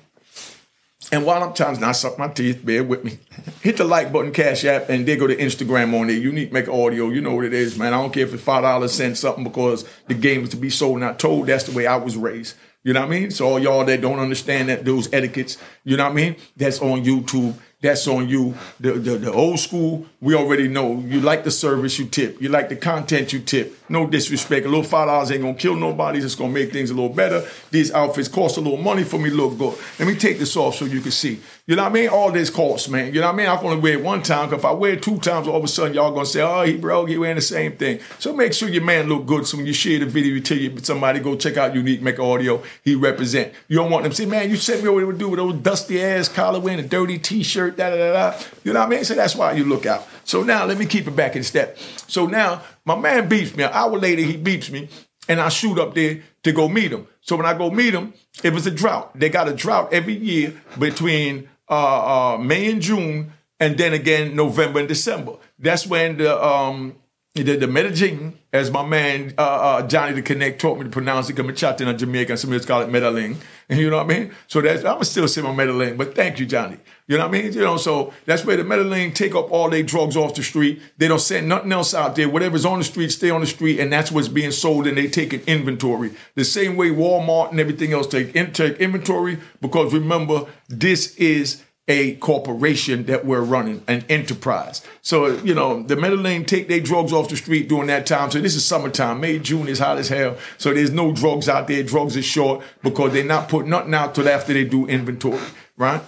And 1.12 1.26
while 1.26 1.44
I'm 1.44 1.54
to 1.54 1.80
not 1.80 1.96
suck 1.96 2.18
my 2.18 2.28
teeth, 2.28 2.66
bear 2.66 2.84
with 2.84 3.04
me. 3.04 3.20
Hit 3.62 3.78
the 3.78 3.84
like 3.84 4.12
button, 4.12 4.32
Cash 4.32 4.66
App, 4.66 4.90
and 4.90 5.06
they 5.06 5.16
go 5.16 5.28
to 5.28 5.36
Instagram 5.36 6.00
on 6.00 6.08
there. 6.08 6.16
Unique 6.16 6.52
Mecca 6.52 6.72
Audio. 6.72 7.10
You 7.10 7.22
know 7.22 7.36
what 7.36 7.46
it 7.46 7.54
is, 7.54 7.78
man. 7.78 7.94
I 7.94 8.02
don't 8.02 8.14
care 8.14 8.24
if 8.24 8.34
it's 8.34 8.44
five 8.44 8.64
dollars, 8.64 8.94
send 8.94 9.18
something 9.18 9.44
because 9.44 9.86
the 10.08 10.14
game 10.14 10.44
is 10.44 10.50
to 10.50 10.58
be 10.58 10.70
sold, 10.70 11.00
not 11.00 11.20
told. 11.20 11.48
That's 11.48 11.66
the 11.66 11.76
way 11.76 11.86
I 11.86 11.98
was 11.98 12.18
raised. 12.18 12.56
You 12.84 12.94
know 12.94 13.02
what 13.02 13.08
I 13.08 13.20
mean? 13.20 13.32
So 13.32 13.48
all 13.48 13.60
y'all 13.60 13.84
that 13.86 14.02
don't 14.02 14.20
understand 14.20 14.70
that 14.70 14.86
those 14.86 15.12
etiquettes, 15.12 15.58
you 15.84 15.98
know 15.98 16.04
what 16.04 16.12
I 16.12 16.16
mean? 16.16 16.36
That's 16.56 16.80
on 16.82 17.04
YouTube 17.04 17.56
that's 17.86 18.08
on 18.08 18.28
you. 18.28 18.56
The, 18.80 18.94
the, 18.94 19.18
the 19.18 19.32
old 19.32 19.60
school, 19.60 20.06
we 20.20 20.36
already 20.36 20.68
know. 20.68 21.00
You 21.00 21.22
like 21.22 21.44
the 21.44 21.52
service, 21.52 21.98
you 22.00 22.06
tip. 22.06 22.42
You 22.42 22.50
like 22.50 22.70
the 22.70 22.76
content, 22.76 23.32
you 23.32 23.40
tip. 23.40 23.78
No 23.90 24.08
disrespect. 24.08 24.66
A 24.66 24.70
little 24.70 24.84
five 24.84 25.08
dollars 25.08 25.32
ain't 25.32 25.42
gonna 25.42 25.54
kill 25.54 25.76
nobody. 25.76 26.20
It's 26.20 26.36
gonna 26.36 26.52
make 26.52 26.72
things 26.72 26.90
a 26.90 26.94
little 26.94 27.10
better. 27.10 27.48
These 27.72 27.92
outfits 27.94 28.28
cost 28.28 28.58
a 28.58 28.62
little 28.62 28.82
money 28.82 29.04
for 29.04 29.20
me. 29.20 29.30
Look 29.30 29.58
good. 29.58 29.78
Let 30.00 30.08
me 30.08 30.16
take 30.16 30.40
this 30.40 30.56
off 30.58 30.76
so 30.76 30.86
you 30.86 31.02
can 31.02 31.12
see. 31.12 31.40
You 31.68 31.76
know 31.76 31.82
what 31.82 31.94
I 31.94 31.94
mean? 31.94 32.10
All 32.10 32.32
this 32.32 32.52
costs, 32.52 32.90
man. 32.90 33.12
You 33.12 33.22
know 33.22 33.26
what 33.26 33.34
I 33.34 33.38
mean? 33.38 33.48
I 33.48 33.56
can 33.56 33.66
only 33.66 33.80
wear 33.80 33.94
it 33.94 34.04
one 34.04 34.22
time. 34.22 34.50
Cause 34.50 34.60
if 34.60 34.66
I 34.66 34.72
wear 34.72 34.94
it 34.94 35.02
two 35.02 35.18
times, 35.18 35.48
all 35.48 35.58
of 35.58 35.64
a 35.64 35.68
sudden 35.68 35.96
y'all 35.96 36.12
gonna 36.12 36.28
say, 36.28 36.42
"Oh, 36.44 36.62
he 36.62 36.78
broke. 36.78 37.10
He 37.10 37.18
wearing 37.18 37.38
the 37.38 37.42
same 37.42 37.72
thing." 37.72 38.02
So 38.20 38.34
make 38.34 38.54
sure 38.54 38.70
your 38.70 38.84
man 38.84 39.10
look 39.10 39.26
good. 39.26 39.48
So 39.48 39.58
when 39.58 39.66
you 39.66 39.74
share 39.74 39.98
the 39.98 40.06
video, 40.06 40.36
you 40.36 40.42
tell 40.42 40.84
somebody 40.84 41.20
go 41.22 41.36
check 41.36 41.58
out 41.58 41.74
Unique 41.74 42.04
Mecca 42.04 42.22
Audio. 42.22 42.62
He 42.84 42.94
represent. 42.94 43.52
You 43.68 43.78
don't 43.78 43.90
want 43.90 44.04
them 44.04 44.12
to 44.12 44.16
say, 44.16 44.28
"Man, 44.28 44.48
you 44.48 44.58
sent 44.58 44.84
me 44.84 44.90
over 44.90 45.12
to 45.12 45.18
do 45.18 45.30
with 45.30 45.40
those 45.40 45.56
dusty 45.56 46.04
ass 46.04 46.30
collar 46.30 46.60
wearing 46.60 46.82
a 46.82 46.88
dirty 46.88 47.18
t-shirt." 47.18 47.78
Da 47.78 47.90
da 47.90 47.98
da 47.98 48.14
da. 48.14 48.38
You 48.64 48.72
know 48.72 48.82
what 48.82 48.86
I 48.86 48.90
mean? 48.90 49.04
So 49.04 49.16
that's 49.16 49.36
why 49.36 49.54
you 49.54 49.64
look 49.64 49.88
out. 49.88 50.08
So 50.24 50.44
now 50.44 50.66
let 50.66 50.78
me 50.78 50.86
keep 50.86 51.08
it 51.08 51.16
back 51.16 51.36
in 51.36 51.42
step. 51.42 51.80
So 52.06 52.28
now 52.28 52.62
my 52.86 52.96
man 52.96 53.28
beeps 53.28 53.58
me. 53.58 53.64
An 53.64 53.72
hour 53.74 53.98
later, 53.98 54.22
he 54.22 54.38
beeps 54.38 54.70
me, 54.70 54.88
and 55.28 55.42
I 55.42 55.50
shoot 55.50 55.80
up 55.80 55.96
there 55.96 56.22
to 56.44 56.52
go 56.52 56.70
meet 56.70 56.92
him. 56.92 57.08
So 57.22 57.36
when 57.36 57.48
I 57.48 57.58
go 57.58 57.72
meet 57.72 57.96
him, 57.96 58.14
it 58.44 58.54
was 58.54 58.68
a 58.68 58.72
drought. 58.72 59.20
They 59.20 59.30
got 59.30 59.50
a 59.50 59.54
drought 59.54 59.92
every 59.92 60.14
year 60.14 60.54
between 60.78 61.50
uh, 61.70 62.34
uh, 62.34 62.38
May 62.38 62.72
and 62.72 62.82
June, 62.82 63.34
and 63.60 63.78
then 63.78 63.94
again 63.94 64.36
November 64.36 64.80
and 64.80 64.88
December. 64.88 65.34
That's 65.60 65.88
when 65.88 66.18
the 66.18 66.44
um, 66.44 66.96
the, 67.44 67.58
the 67.58 67.68
Medellin, 67.68 68.40
as 68.54 68.72
my 68.72 68.86
man 68.86 69.34
uh, 69.38 69.42
uh, 69.42 69.88
Johnny 69.88 70.14
the 70.14 70.22
Connect 70.22 70.62
taught 70.62 70.78
me 70.78 70.86
to 70.86 70.90
pronounce 70.90 71.30
it, 71.30 71.38
I'm 71.38 71.50
in 71.50 71.98
Jamaica, 71.98 72.38
some 72.38 72.54
of 72.54 72.60
us 72.62 72.66
call 72.66 72.82
it 72.82 72.90
Medellin. 72.90 73.38
You 73.68 73.90
know 73.90 73.98
what 73.98 74.12
I 74.12 74.20
mean? 74.20 74.32
So 74.46 74.62
that's 74.62 74.86
I'm 74.86 75.04
still 75.06 75.28
saying 75.28 75.48
my 75.48 75.52
Medellin, 75.52 75.98
but 75.98 76.14
thank 76.14 76.40
you, 76.40 76.46
Johnny. 76.46 76.78
You 77.08 77.18
know 77.18 77.28
what 77.28 77.36
I 77.36 77.42
mean? 77.42 77.52
You 77.52 77.62
know, 77.62 77.78
so 77.78 78.14
that's 78.26 78.46
where 78.46 78.58
the 78.58 78.64
Medellin 78.64 79.12
take 79.12 79.34
up 79.34 79.52
all 79.52 79.72
their 79.72 79.82
drugs 79.82 80.16
off 80.16 80.36
the 80.36 80.44
street. 80.44 80.80
They 81.00 81.08
don't 81.08 81.18
send 81.18 81.50
nothing 81.50 81.72
else 81.72 81.96
out 81.96 82.16
there. 82.16 82.30
Whatever's 82.30 82.64
on 82.64 82.78
the 82.78 82.84
street, 82.84 83.12
stay 83.12 83.32
on 83.32 83.42
the 83.42 83.48
street, 83.48 83.80
and 83.80 83.92
that's 83.92 84.12
what's 84.12 84.28
being 84.28 84.52
sold, 84.52 84.86
and 84.86 84.96
they 84.96 85.08
take 85.08 85.34
an 85.34 85.42
inventory. 85.48 86.12
The 86.36 86.46
same 86.46 86.76
way 86.76 86.90
Walmart 86.90 87.50
and 87.50 87.60
everything 87.60 87.92
else 87.92 88.06
take, 88.06 88.34
take 88.54 88.78
inventory, 88.78 89.40
because 89.62 89.92
remember, 89.96 90.46
this 90.70 91.16
is 91.16 91.64
a 91.88 92.16
corporation 92.16 93.06
that 93.06 93.26
we're 93.26 93.42
running, 93.42 93.84
an 93.88 94.04
enterprise. 94.10 94.82
So, 95.02 95.28
you 95.44 95.54
know, 95.54 95.84
the 95.84 95.96
Medellin 95.96 96.46
take 96.46 96.68
their 96.68 96.80
drugs 96.80 97.14
off 97.14 97.30
the 97.30 97.38
street 97.38 97.70
during 97.70 97.88
that 97.88 98.08
time. 98.08 98.32
So 98.32 98.42
this 98.42 98.56
is 98.56 98.66
summertime. 98.66 99.22
May, 99.22 99.38
June 99.38 99.68
is 99.68 99.78
hot 99.78 100.00
as 100.00 100.10
hell. 100.10 100.38
So 100.58 100.74
there's 100.74 100.92
no 100.92 101.12
drugs 101.12 101.48
out 101.48 101.68
there. 101.68 101.84
Drugs 101.84 102.16
is 102.16 102.26
short 102.26 102.64
because 102.82 103.14
they're 103.14 103.24
not 103.24 103.50
putting 103.50 103.70
nothing 103.70 103.94
out 103.94 104.16
till 104.16 104.28
after 104.28 104.52
they 104.54 104.66
do 104.66 104.88
inventory, 104.88 105.40
right? 105.78 106.02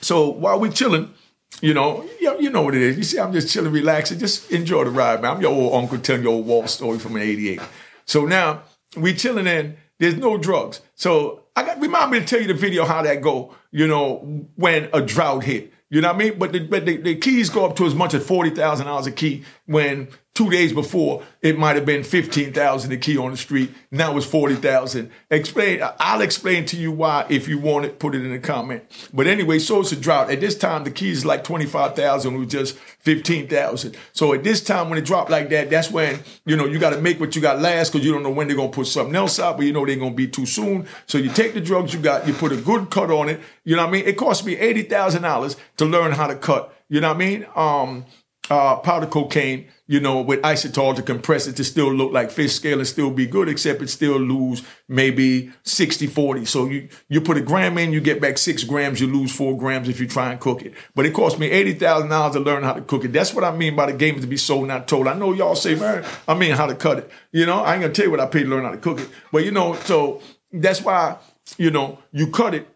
So 0.00 0.28
while 0.28 0.58
we 0.58 0.70
chilling, 0.70 1.14
you 1.60 1.72
know, 1.72 2.04
you, 2.20 2.36
you 2.40 2.50
know 2.50 2.62
what 2.62 2.74
it 2.74 2.82
is. 2.82 2.96
You 2.96 3.04
see, 3.04 3.20
I'm 3.20 3.32
just 3.32 3.52
chilling, 3.52 3.72
relaxing, 3.72 4.18
just 4.18 4.50
enjoy 4.50 4.84
the 4.84 4.90
ride, 4.90 5.22
man. 5.22 5.36
I'm 5.36 5.40
your 5.40 5.52
old 5.52 5.74
uncle 5.74 5.98
telling 5.98 6.24
your 6.24 6.32
old 6.32 6.46
wall 6.46 6.66
story 6.66 6.98
from 6.98 7.14
an 7.14 7.22
88. 7.22 7.60
So 8.06 8.26
now 8.26 8.62
we 8.96 9.14
chilling 9.14 9.46
in, 9.46 9.76
there's 10.00 10.16
no 10.16 10.36
drugs. 10.36 10.80
So 10.96 11.43
I 11.56 11.64
got 11.64 11.80
remind 11.80 12.10
me 12.10 12.20
to 12.20 12.26
tell 12.26 12.40
you 12.40 12.48
the 12.48 12.54
video 12.54 12.84
how 12.84 13.02
that 13.02 13.20
go, 13.20 13.54
you 13.70 13.86
know, 13.86 14.46
when 14.56 14.88
a 14.92 15.00
drought 15.00 15.44
hit. 15.44 15.72
You 15.90 16.00
know 16.00 16.08
what 16.08 16.16
I 16.16 16.18
mean? 16.18 16.38
But 16.38 16.52
the, 16.52 16.60
but 16.60 16.86
the, 16.86 16.96
the 16.96 17.14
keys 17.14 17.50
go 17.50 17.64
up 17.64 17.76
to 17.76 17.86
as 17.86 17.94
much 17.94 18.14
as 18.14 18.26
forty 18.26 18.50
thousand 18.50 18.86
dollars 18.86 19.06
a 19.06 19.12
key 19.12 19.44
when 19.66 20.08
Two 20.34 20.50
days 20.50 20.72
before, 20.72 21.22
it 21.42 21.56
might 21.56 21.76
have 21.76 21.86
been 21.86 22.02
15,000 22.02 22.90
a 22.90 22.96
key 22.96 23.16
on 23.16 23.30
the 23.30 23.36
street. 23.36 23.72
Now 23.92 24.16
it's 24.16 24.26
40,000. 24.26 25.08
Explain, 25.30 25.80
I'll 26.00 26.22
explain 26.22 26.64
to 26.66 26.76
you 26.76 26.90
why 26.90 27.24
if 27.28 27.46
you 27.46 27.60
want 27.60 27.84
it, 27.84 28.00
put 28.00 28.16
it 28.16 28.24
in 28.24 28.32
the 28.32 28.40
comment. 28.40 28.82
But 29.12 29.28
anyway, 29.28 29.60
so 29.60 29.82
it's 29.82 29.92
a 29.92 29.96
drought. 29.96 30.32
At 30.32 30.40
this 30.40 30.58
time, 30.58 30.82
the 30.82 30.90
keys 30.90 31.18
is 31.18 31.24
like 31.24 31.44
25,000 31.44 32.36
was 32.36 32.48
just 32.48 32.76
15,000. 32.76 33.96
So 34.12 34.34
at 34.34 34.42
this 34.42 34.60
time, 34.60 34.90
when 34.90 34.98
it 34.98 35.04
dropped 35.04 35.30
like 35.30 35.50
that, 35.50 35.70
that's 35.70 35.92
when, 35.92 36.18
you 36.44 36.56
know, 36.56 36.66
you 36.66 36.80
got 36.80 36.90
to 36.90 37.00
make 37.00 37.20
what 37.20 37.36
you 37.36 37.40
got 37.40 37.60
last 37.60 37.92
because 37.92 38.04
you 38.04 38.12
don't 38.12 38.24
know 38.24 38.30
when 38.30 38.48
they're 38.48 38.56
going 38.56 38.72
to 38.72 38.74
put 38.74 38.88
something 38.88 39.14
else 39.14 39.38
out, 39.38 39.56
but 39.56 39.66
you 39.66 39.72
know 39.72 39.86
they're 39.86 39.94
going 39.94 40.14
to 40.14 40.16
be 40.16 40.26
too 40.26 40.46
soon. 40.46 40.88
So 41.06 41.16
you 41.16 41.30
take 41.30 41.54
the 41.54 41.60
drugs 41.60 41.94
you 41.94 42.00
got, 42.00 42.26
you 42.26 42.34
put 42.34 42.50
a 42.50 42.56
good 42.56 42.90
cut 42.90 43.12
on 43.12 43.28
it. 43.28 43.38
You 43.62 43.76
know 43.76 43.82
what 43.82 43.90
I 43.90 43.92
mean? 43.92 44.04
It 44.04 44.16
cost 44.16 44.44
me 44.44 44.56
$80,000 44.56 45.56
to 45.76 45.84
learn 45.84 46.10
how 46.10 46.26
to 46.26 46.34
cut. 46.34 46.76
You 46.88 47.00
know 47.00 47.08
what 47.08 47.14
I 47.14 47.18
mean? 47.18 47.46
Um, 47.54 48.04
uh, 48.50 48.76
powder 48.76 49.06
cocaine, 49.06 49.66
you 49.86 50.00
know, 50.00 50.20
with 50.20 50.40
isotal 50.42 50.94
to 50.94 51.02
compress 51.02 51.46
it 51.46 51.56
to 51.56 51.64
still 51.64 51.92
look 51.92 52.12
like 52.12 52.30
fish 52.30 52.52
scale 52.52 52.78
and 52.78 52.86
still 52.86 53.10
be 53.10 53.26
good, 53.26 53.48
except 53.48 53.80
it 53.80 53.88
still 53.88 54.18
lose 54.18 54.62
maybe 54.86 55.50
60, 55.62 56.06
40. 56.06 56.44
So 56.44 56.66
you, 56.66 56.88
you 57.08 57.20
put 57.22 57.38
a 57.38 57.40
gram 57.40 57.78
in, 57.78 57.92
you 57.92 58.00
get 58.00 58.20
back 58.20 58.36
six 58.36 58.62
grams, 58.62 59.00
you 59.00 59.06
lose 59.06 59.34
four 59.34 59.56
grams 59.56 59.88
if 59.88 59.98
you 59.98 60.06
try 60.06 60.30
and 60.30 60.40
cook 60.40 60.62
it. 60.62 60.74
But 60.94 61.06
it 61.06 61.14
cost 61.14 61.38
me 61.38 61.48
$80,000 61.50 62.32
to 62.32 62.40
learn 62.40 62.62
how 62.62 62.74
to 62.74 62.82
cook 62.82 63.04
it. 63.04 63.12
That's 63.12 63.32
what 63.32 63.44
I 63.44 63.56
mean 63.56 63.76
by 63.76 63.90
the 63.90 63.96
game 63.96 64.16
is 64.16 64.22
to 64.22 64.26
be 64.26 64.36
sold, 64.36 64.68
not 64.68 64.88
told. 64.88 65.08
I 65.08 65.14
know 65.14 65.32
y'all 65.32 65.56
say, 65.56 65.74
man, 65.74 66.04
I 66.28 66.34
mean 66.34 66.52
how 66.52 66.66
to 66.66 66.74
cut 66.74 66.98
it. 66.98 67.10
You 67.32 67.46
know, 67.46 67.60
I 67.60 67.74
ain't 67.74 67.82
gonna 67.82 67.94
tell 67.94 68.04
you 68.04 68.10
what 68.10 68.20
I 68.20 68.26
paid 68.26 68.44
to 68.44 68.48
learn 68.50 68.64
how 68.64 68.72
to 68.72 68.78
cook 68.78 69.00
it. 69.00 69.08
But 69.32 69.44
you 69.44 69.52
know, 69.52 69.74
so 69.74 70.20
that's 70.52 70.82
why, 70.82 71.16
you 71.56 71.70
know, 71.70 71.98
you 72.12 72.30
cut 72.30 72.54
it 72.54 72.68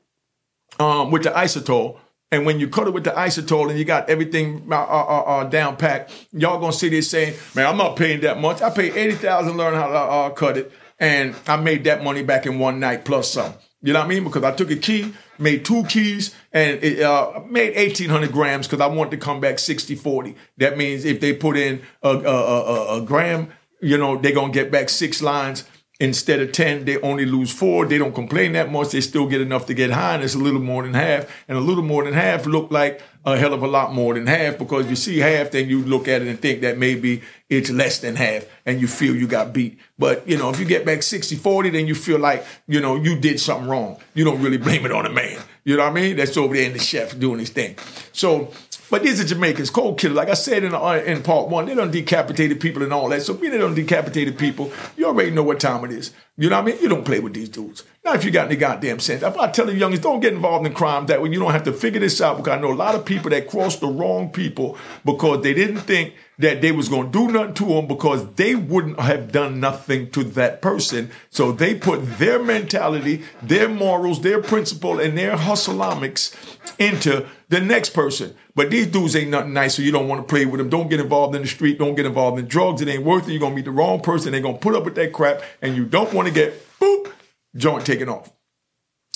um, 0.80 1.10
with 1.10 1.24
the 1.24 1.30
isotal 1.30 1.98
and 2.30 2.44
when 2.44 2.60
you 2.60 2.68
cut 2.68 2.86
it 2.86 2.92
with 2.92 3.04
the 3.04 3.10
isotal 3.10 3.70
and 3.70 3.78
you 3.78 3.84
got 3.84 4.08
everything 4.10 4.66
uh, 4.70 4.74
uh, 4.74 5.22
uh, 5.26 5.44
down 5.44 5.76
packed, 5.76 6.12
y'all 6.32 6.60
gonna 6.60 6.72
see 6.72 6.88
this 6.88 7.10
saying, 7.10 7.34
"Man, 7.54 7.66
I'm 7.66 7.76
not 7.76 7.96
paying 7.96 8.20
that 8.20 8.40
much. 8.40 8.60
I 8.60 8.70
paid 8.70 8.96
eighty 8.96 9.14
thousand 9.14 9.56
learn 9.56 9.74
how 9.74 9.88
to 9.88 9.94
uh, 9.94 10.30
cut 10.30 10.58
it, 10.58 10.72
and 10.98 11.34
I 11.46 11.56
made 11.56 11.84
that 11.84 12.04
money 12.04 12.22
back 12.22 12.46
in 12.46 12.58
one 12.58 12.80
night 12.80 13.04
plus 13.04 13.32
some." 13.32 13.54
You 13.80 13.92
know 13.92 14.00
what 14.00 14.06
I 14.06 14.08
mean? 14.08 14.24
Because 14.24 14.42
I 14.42 14.50
took 14.50 14.70
a 14.72 14.76
key, 14.76 15.14
made 15.38 15.64
two 15.64 15.84
keys, 15.84 16.34
and 16.52 16.82
it 16.82 17.00
uh, 17.00 17.40
made 17.48 17.76
1,800 17.76 18.32
grams 18.32 18.66
because 18.66 18.80
I 18.80 18.88
wanted 18.88 19.12
to 19.12 19.16
come 19.18 19.40
back 19.40 19.60
60 19.60 19.94
40. 19.94 20.34
That 20.56 20.76
means 20.76 21.04
if 21.04 21.20
they 21.20 21.32
put 21.32 21.56
in 21.56 21.82
a, 22.02 22.08
a, 22.08 22.34
a, 22.34 22.98
a 22.98 23.00
gram, 23.02 23.52
you 23.80 23.96
know, 23.96 24.16
they're 24.16 24.34
to 24.34 24.50
get 24.50 24.72
back 24.72 24.88
six 24.88 25.22
lines 25.22 25.64
instead 26.00 26.40
of 26.40 26.52
10, 26.52 26.84
they 26.84 27.00
only 27.00 27.26
lose 27.26 27.52
four. 27.52 27.86
They 27.86 27.98
don't 27.98 28.14
complain 28.14 28.52
that 28.52 28.70
much. 28.70 28.90
They 28.90 29.00
still 29.00 29.26
get 29.26 29.40
enough 29.40 29.66
to 29.66 29.74
get 29.74 29.90
high, 29.90 30.14
and 30.14 30.24
it's 30.24 30.34
a 30.34 30.38
little 30.38 30.60
more 30.60 30.82
than 30.82 30.94
half. 30.94 31.30
And 31.48 31.58
a 31.58 31.60
little 31.60 31.82
more 31.82 32.04
than 32.04 32.14
half 32.14 32.46
look 32.46 32.70
like 32.70 33.02
a 33.24 33.36
hell 33.36 33.52
of 33.52 33.62
a 33.62 33.66
lot 33.66 33.92
more 33.92 34.14
than 34.14 34.26
half 34.26 34.58
because 34.58 34.88
you 34.88 34.96
see 34.96 35.18
half, 35.18 35.50
then 35.50 35.68
you 35.68 35.82
look 35.82 36.08
at 36.08 36.22
it 36.22 36.28
and 36.28 36.40
think 36.40 36.60
that 36.62 36.78
maybe 36.78 37.22
it's 37.48 37.70
less 37.70 37.98
than 37.98 38.16
half 38.16 38.46
and 38.64 38.80
you 38.80 38.86
feel 38.86 39.14
you 39.14 39.26
got 39.26 39.52
beat. 39.52 39.78
But, 39.98 40.26
you 40.28 40.36
know, 40.36 40.50
if 40.50 40.60
you 40.60 40.64
get 40.64 40.86
back 40.86 41.02
60 41.02 41.36
40, 41.36 41.70
then 41.70 41.86
you 41.86 41.94
feel 41.94 42.18
like, 42.18 42.44
you 42.66 42.80
know, 42.80 42.96
you 42.96 43.18
did 43.18 43.40
something 43.40 43.68
wrong. 43.68 43.98
You 44.14 44.24
don't 44.24 44.40
really 44.40 44.56
blame 44.56 44.86
it 44.86 44.92
on 44.92 45.04
the 45.04 45.10
man. 45.10 45.40
You 45.64 45.76
know 45.76 45.84
what 45.84 45.92
I 45.92 45.94
mean? 45.94 46.16
That's 46.16 46.36
over 46.36 46.54
there 46.54 46.64
in 46.64 46.72
the 46.72 46.78
chef 46.78 47.18
doing 47.18 47.40
his 47.40 47.50
thing. 47.50 47.76
So, 48.12 48.52
but 48.90 49.02
these 49.02 49.20
are 49.20 49.24
Jamaicans, 49.24 49.70
cold 49.70 49.98
killers. 49.98 50.16
Like 50.16 50.28
I 50.28 50.34
said 50.34 50.64
in, 50.64 50.74
uh, 50.74 51.02
in 51.04 51.22
part 51.22 51.48
one, 51.48 51.66
they 51.66 51.74
done 51.74 51.90
decapitated 51.90 52.60
people 52.60 52.82
and 52.82 52.92
all 52.92 53.08
that. 53.08 53.22
So 53.22 53.34
being 53.34 53.52
they 53.52 53.58
done 53.58 53.74
decapitated 53.74 54.38
people, 54.38 54.72
you 54.96 55.06
already 55.06 55.30
know 55.30 55.42
what 55.42 55.60
time 55.60 55.84
it 55.84 55.92
is. 55.92 56.12
You 56.36 56.48
know 56.48 56.56
what 56.56 56.68
I 56.68 56.72
mean? 56.72 56.82
You 56.82 56.88
don't 56.88 57.04
play 57.04 57.20
with 57.20 57.34
these 57.34 57.48
dudes. 57.48 57.84
Not 58.04 58.16
if 58.16 58.24
you 58.24 58.30
got 58.30 58.46
any 58.46 58.56
goddamn 58.56 59.00
sense. 59.00 59.22
If 59.22 59.36
I 59.36 59.50
tell 59.50 59.66
the 59.66 59.72
youngins, 59.72 60.00
don't 60.00 60.20
get 60.20 60.32
involved 60.32 60.66
in 60.66 60.72
crime 60.72 61.06
that 61.06 61.20
way, 61.20 61.30
you 61.30 61.40
don't 61.40 61.50
have 61.50 61.64
to 61.64 61.72
figure 61.72 62.00
this 62.00 62.20
out 62.20 62.36
because 62.36 62.56
I 62.56 62.60
know 62.60 62.72
a 62.72 62.74
lot 62.74 62.94
of 62.94 63.04
people 63.04 63.30
that 63.30 63.48
crossed 63.48 63.80
the 63.80 63.88
wrong 63.88 64.30
people 64.30 64.78
because 65.04 65.42
they 65.42 65.52
didn't 65.52 65.78
think 65.78 66.14
that 66.38 66.62
they 66.62 66.70
was 66.70 66.88
going 66.88 67.10
to 67.10 67.18
do 67.18 67.32
nothing 67.32 67.54
to 67.54 67.64
them 67.66 67.86
because 67.88 68.32
they 68.34 68.54
wouldn't 68.54 69.00
have 69.00 69.32
done 69.32 69.58
nothing 69.58 70.10
to 70.12 70.22
that 70.22 70.62
person. 70.62 71.10
So 71.30 71.50
they 71.50 71.74
put 71.74 72.18
their 72.18 72.40
mentality, 72.40 73.24
their 73.42 73.68
morals, 73.68 74.22
their 74.22 74.40
principle, 74.40 75.00
and 75.00 75.18
their 75.18 75.36
hustleomics 75.36 76.32
into 76.78 77.26
the 77.48 77.60
next 77.60 77.90
person. 77.90 78.34
But 78.54 78.70
these 78.70 78.86
dudes 78.86 79.16
ain't 79.16 79.30
nothing 79.30 79.52
nice, 79.52 79.76
so 79.76 79.82
you 79.82 79.92
don't 79.92 80.08
want 80.08 80.20
to 80.20 80.30
play 80.30 80.44
with 80.44 80.58
them. 80.58 80.68
Don't 80.68 80.88
get 80.88 81.00
involved 81.00 81.34
in 81.34 81.42
the 81.42 81.48
street. 81.48 81.78
Don't 81.78 81.94
get 81.94 82.06
involved 82.06 82.38
in 82.38 82.46
drugs. 82.46 82.82
It 82.82 82.88
ain't 82.88 83.04
worth 83.04 83.28
it. 83.28 83.32
You're 83.32 83.40
going 83.40 83.52
to 83.52 83.56
meet 83.56 83.64
the 83.64 83.70
wrong 83.70 84.00
person. 84.00 84.32
They're 84.32 84.40
going 84.40 84.56
to 84.56 84.60
put 84.60 84.74
up 84.74 84.84
with 84.84 84.94
that 84.96 85.12
crap, 85.12 85.42
and 85.62 85.76
you 85.76 85.84
don't 85.84 86.12
want 86.12 86.28
to 86.28 86.34
get, 86.34 86.54
boop, 86.78 87.12
joint 87.56 87.86
taken 87.86 88.08
off. 88.08 88.30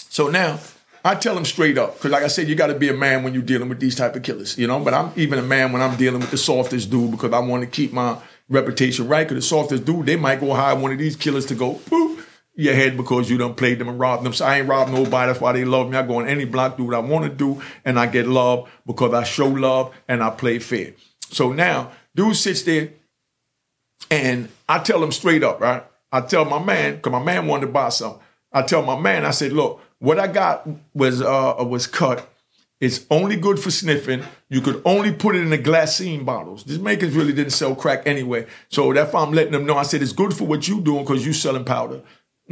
So 0.09 0.29
now, 0.29 0.59
I 1.05 1.17
tell 1.17 1.35
them 1.35 1.45
straight 1.45 1.79
up, 1.79 1.95
because 1.95 2.13
like 2.13 2.23
I 2.23 2.29
said, 2.29 2.49
you 2.49 2.55
got 2.55 2.69
to 2.69 2.75
be 2.75 2.89
a 2.89 2.95
man 2.95 3.25
when 3.25 3.35
you're 3.35 3.43
dealing 3.43 3.69
with 3.69 3.81
these 3.81 3.97
type 3.97 4.15
of 4.15 4.23
killers, 4.23 4.57
you 4.57 4.69
know. 4.69 4.79
But 4.79 4.95
I'm 4.95 5.11
even 5.17 5.39
a 5.39 5.43
man 5.43 5.73
when 5.73 5.83
I'm 5.83 5.97
dealing 5.97 6.21
with 6.21 6.31
the 6.31 6.39
softest 6.39 6.91
dude 6.91 7.11
because 7.11 7.33
I 7.33 7.41
want 7.41 7.63
to 7.63 7.67
keep 7.67 7.93
my 7.93 8.19
reputation 8.49 9.09
right. 9.09 9.29
Because 9.29 9.43
the 9.43 9.49
softest 9.49 9.85
dude, 9.85 10.07
they 10.07 10.17
might 10.17 10.39
go 10.39 10.55
hire 10.55 10.77
one 10.77 10.93
of 10.93 10.99
these 10.99 11.17
killers 11.17 11.47
to 11.47 11.57
go, 11.57 11.75
boop, 11.75 12.12
your 12.55 12.75
head 12.75 12.97
because 12.97 13.31
you 13.31 13.39
done 13.39 13.55
played 13.55 13.79
them 13.79 13.89
and 13.89 13.99
robbed 13.99 14.25
them. 14.25 14.33
So 14.33 14.45
I 14.45 14.59
ain't 14.59 14.69
robbed 14.69 14.93
nobody. 14.93 15.29
That's 15.29 15.41
why 15.41 15.53
they 15.53 15.65
love 15.65 15.91
me. 15.91 15.97
I 15.97 16.07
go 16.07 16.17
on 16.17 16.29
any 16.29 16.45
block, 16.45 16.77
do 16.77 16.85
what 16.85 16.95
I 16.95 16.99
want 16.99 17.25
to 17.25 17.31
do, 17.31 17.63
and 17.85 17.99
I 17.99 18.07
get 18.07 18.27
love 18.27 18.71
because 18.87 19.15
I 19.15 19.25
show 19.25 19.49
love 19.49 19.95
and 20.09 20.23
I 20.23 20.31
play 20.31 20.59
fair. 20.59 20.93
So 21.31 21.53
now, 21.53 21.93
dude 22.15 22.37
sits 22.37 22.63
there 22.63 22.91
and 24.11 24.49
I 24.69 24.81
tell 24.81 25.03
him 25.03 25.13
straight 25.13 25.43
up, 25.43 25.61
right? 25.61 25.85
I 26.11 26.21
tell 26.21 26.45
my 26.45 26.63
man, 26.63 26.97
because 26.97 27.13
my 27.13 27.23
man 27.23 27.47
wanted 27.47 27.67
to 27.67 27.73
buy 27.73 27.89
something. 27.89 28.21
I 28.53 28.63
tell 28.63 28.83
my 28.83 28.99
man, 28.99 29.25
I 29.25 29.31
said, 29.31 29.53
look, 29.53 29.81
what 29.99 30.19
I 30.19 30.27
got 30.27 30.69
was 30.95 31.23
uh 31.23 31.55
was 31.67 31.87
cut. 31.87 32.29
It's 32.81 33.07
only 33.13 33.37
good 33.37 33.61
for 33.61 33.71
sniffing. 33.71 34.25
You 34.49 34.61
could 34.61 34.83
only 34.85 35.13
put 35.13 35.37
it 35.37 35.43
in 35.43 35.51
the 35.51 35.59
glassine 35.59 36.25
bottles. 36.25 36.65
These 36.65 36.81
makers 36.81 37.15
really 37.15 37.33
didn't 37.33 37.53
sell 37.53 37.77
crack 37.77 38.03
anyway. 38.07 38.47
So 38.71 38.93
that's 38.93 39.13
why 39.13 39.23
I'm 39.23 39.33
letting 39.33 39.53
them 39.53 39.65
know. 39.65 39.77
I 39.77 39.85
said 39.85 40.03
it's 40.03 40.13
good 40.13 40.35
for 40.35 40.49
what 40.49 40.67
you 40.67 40.81
doing 40.81 41.05
because 41.05 41.25
you 41.25 41.33
selling 41.33 41.65
powder. 41.65 42.03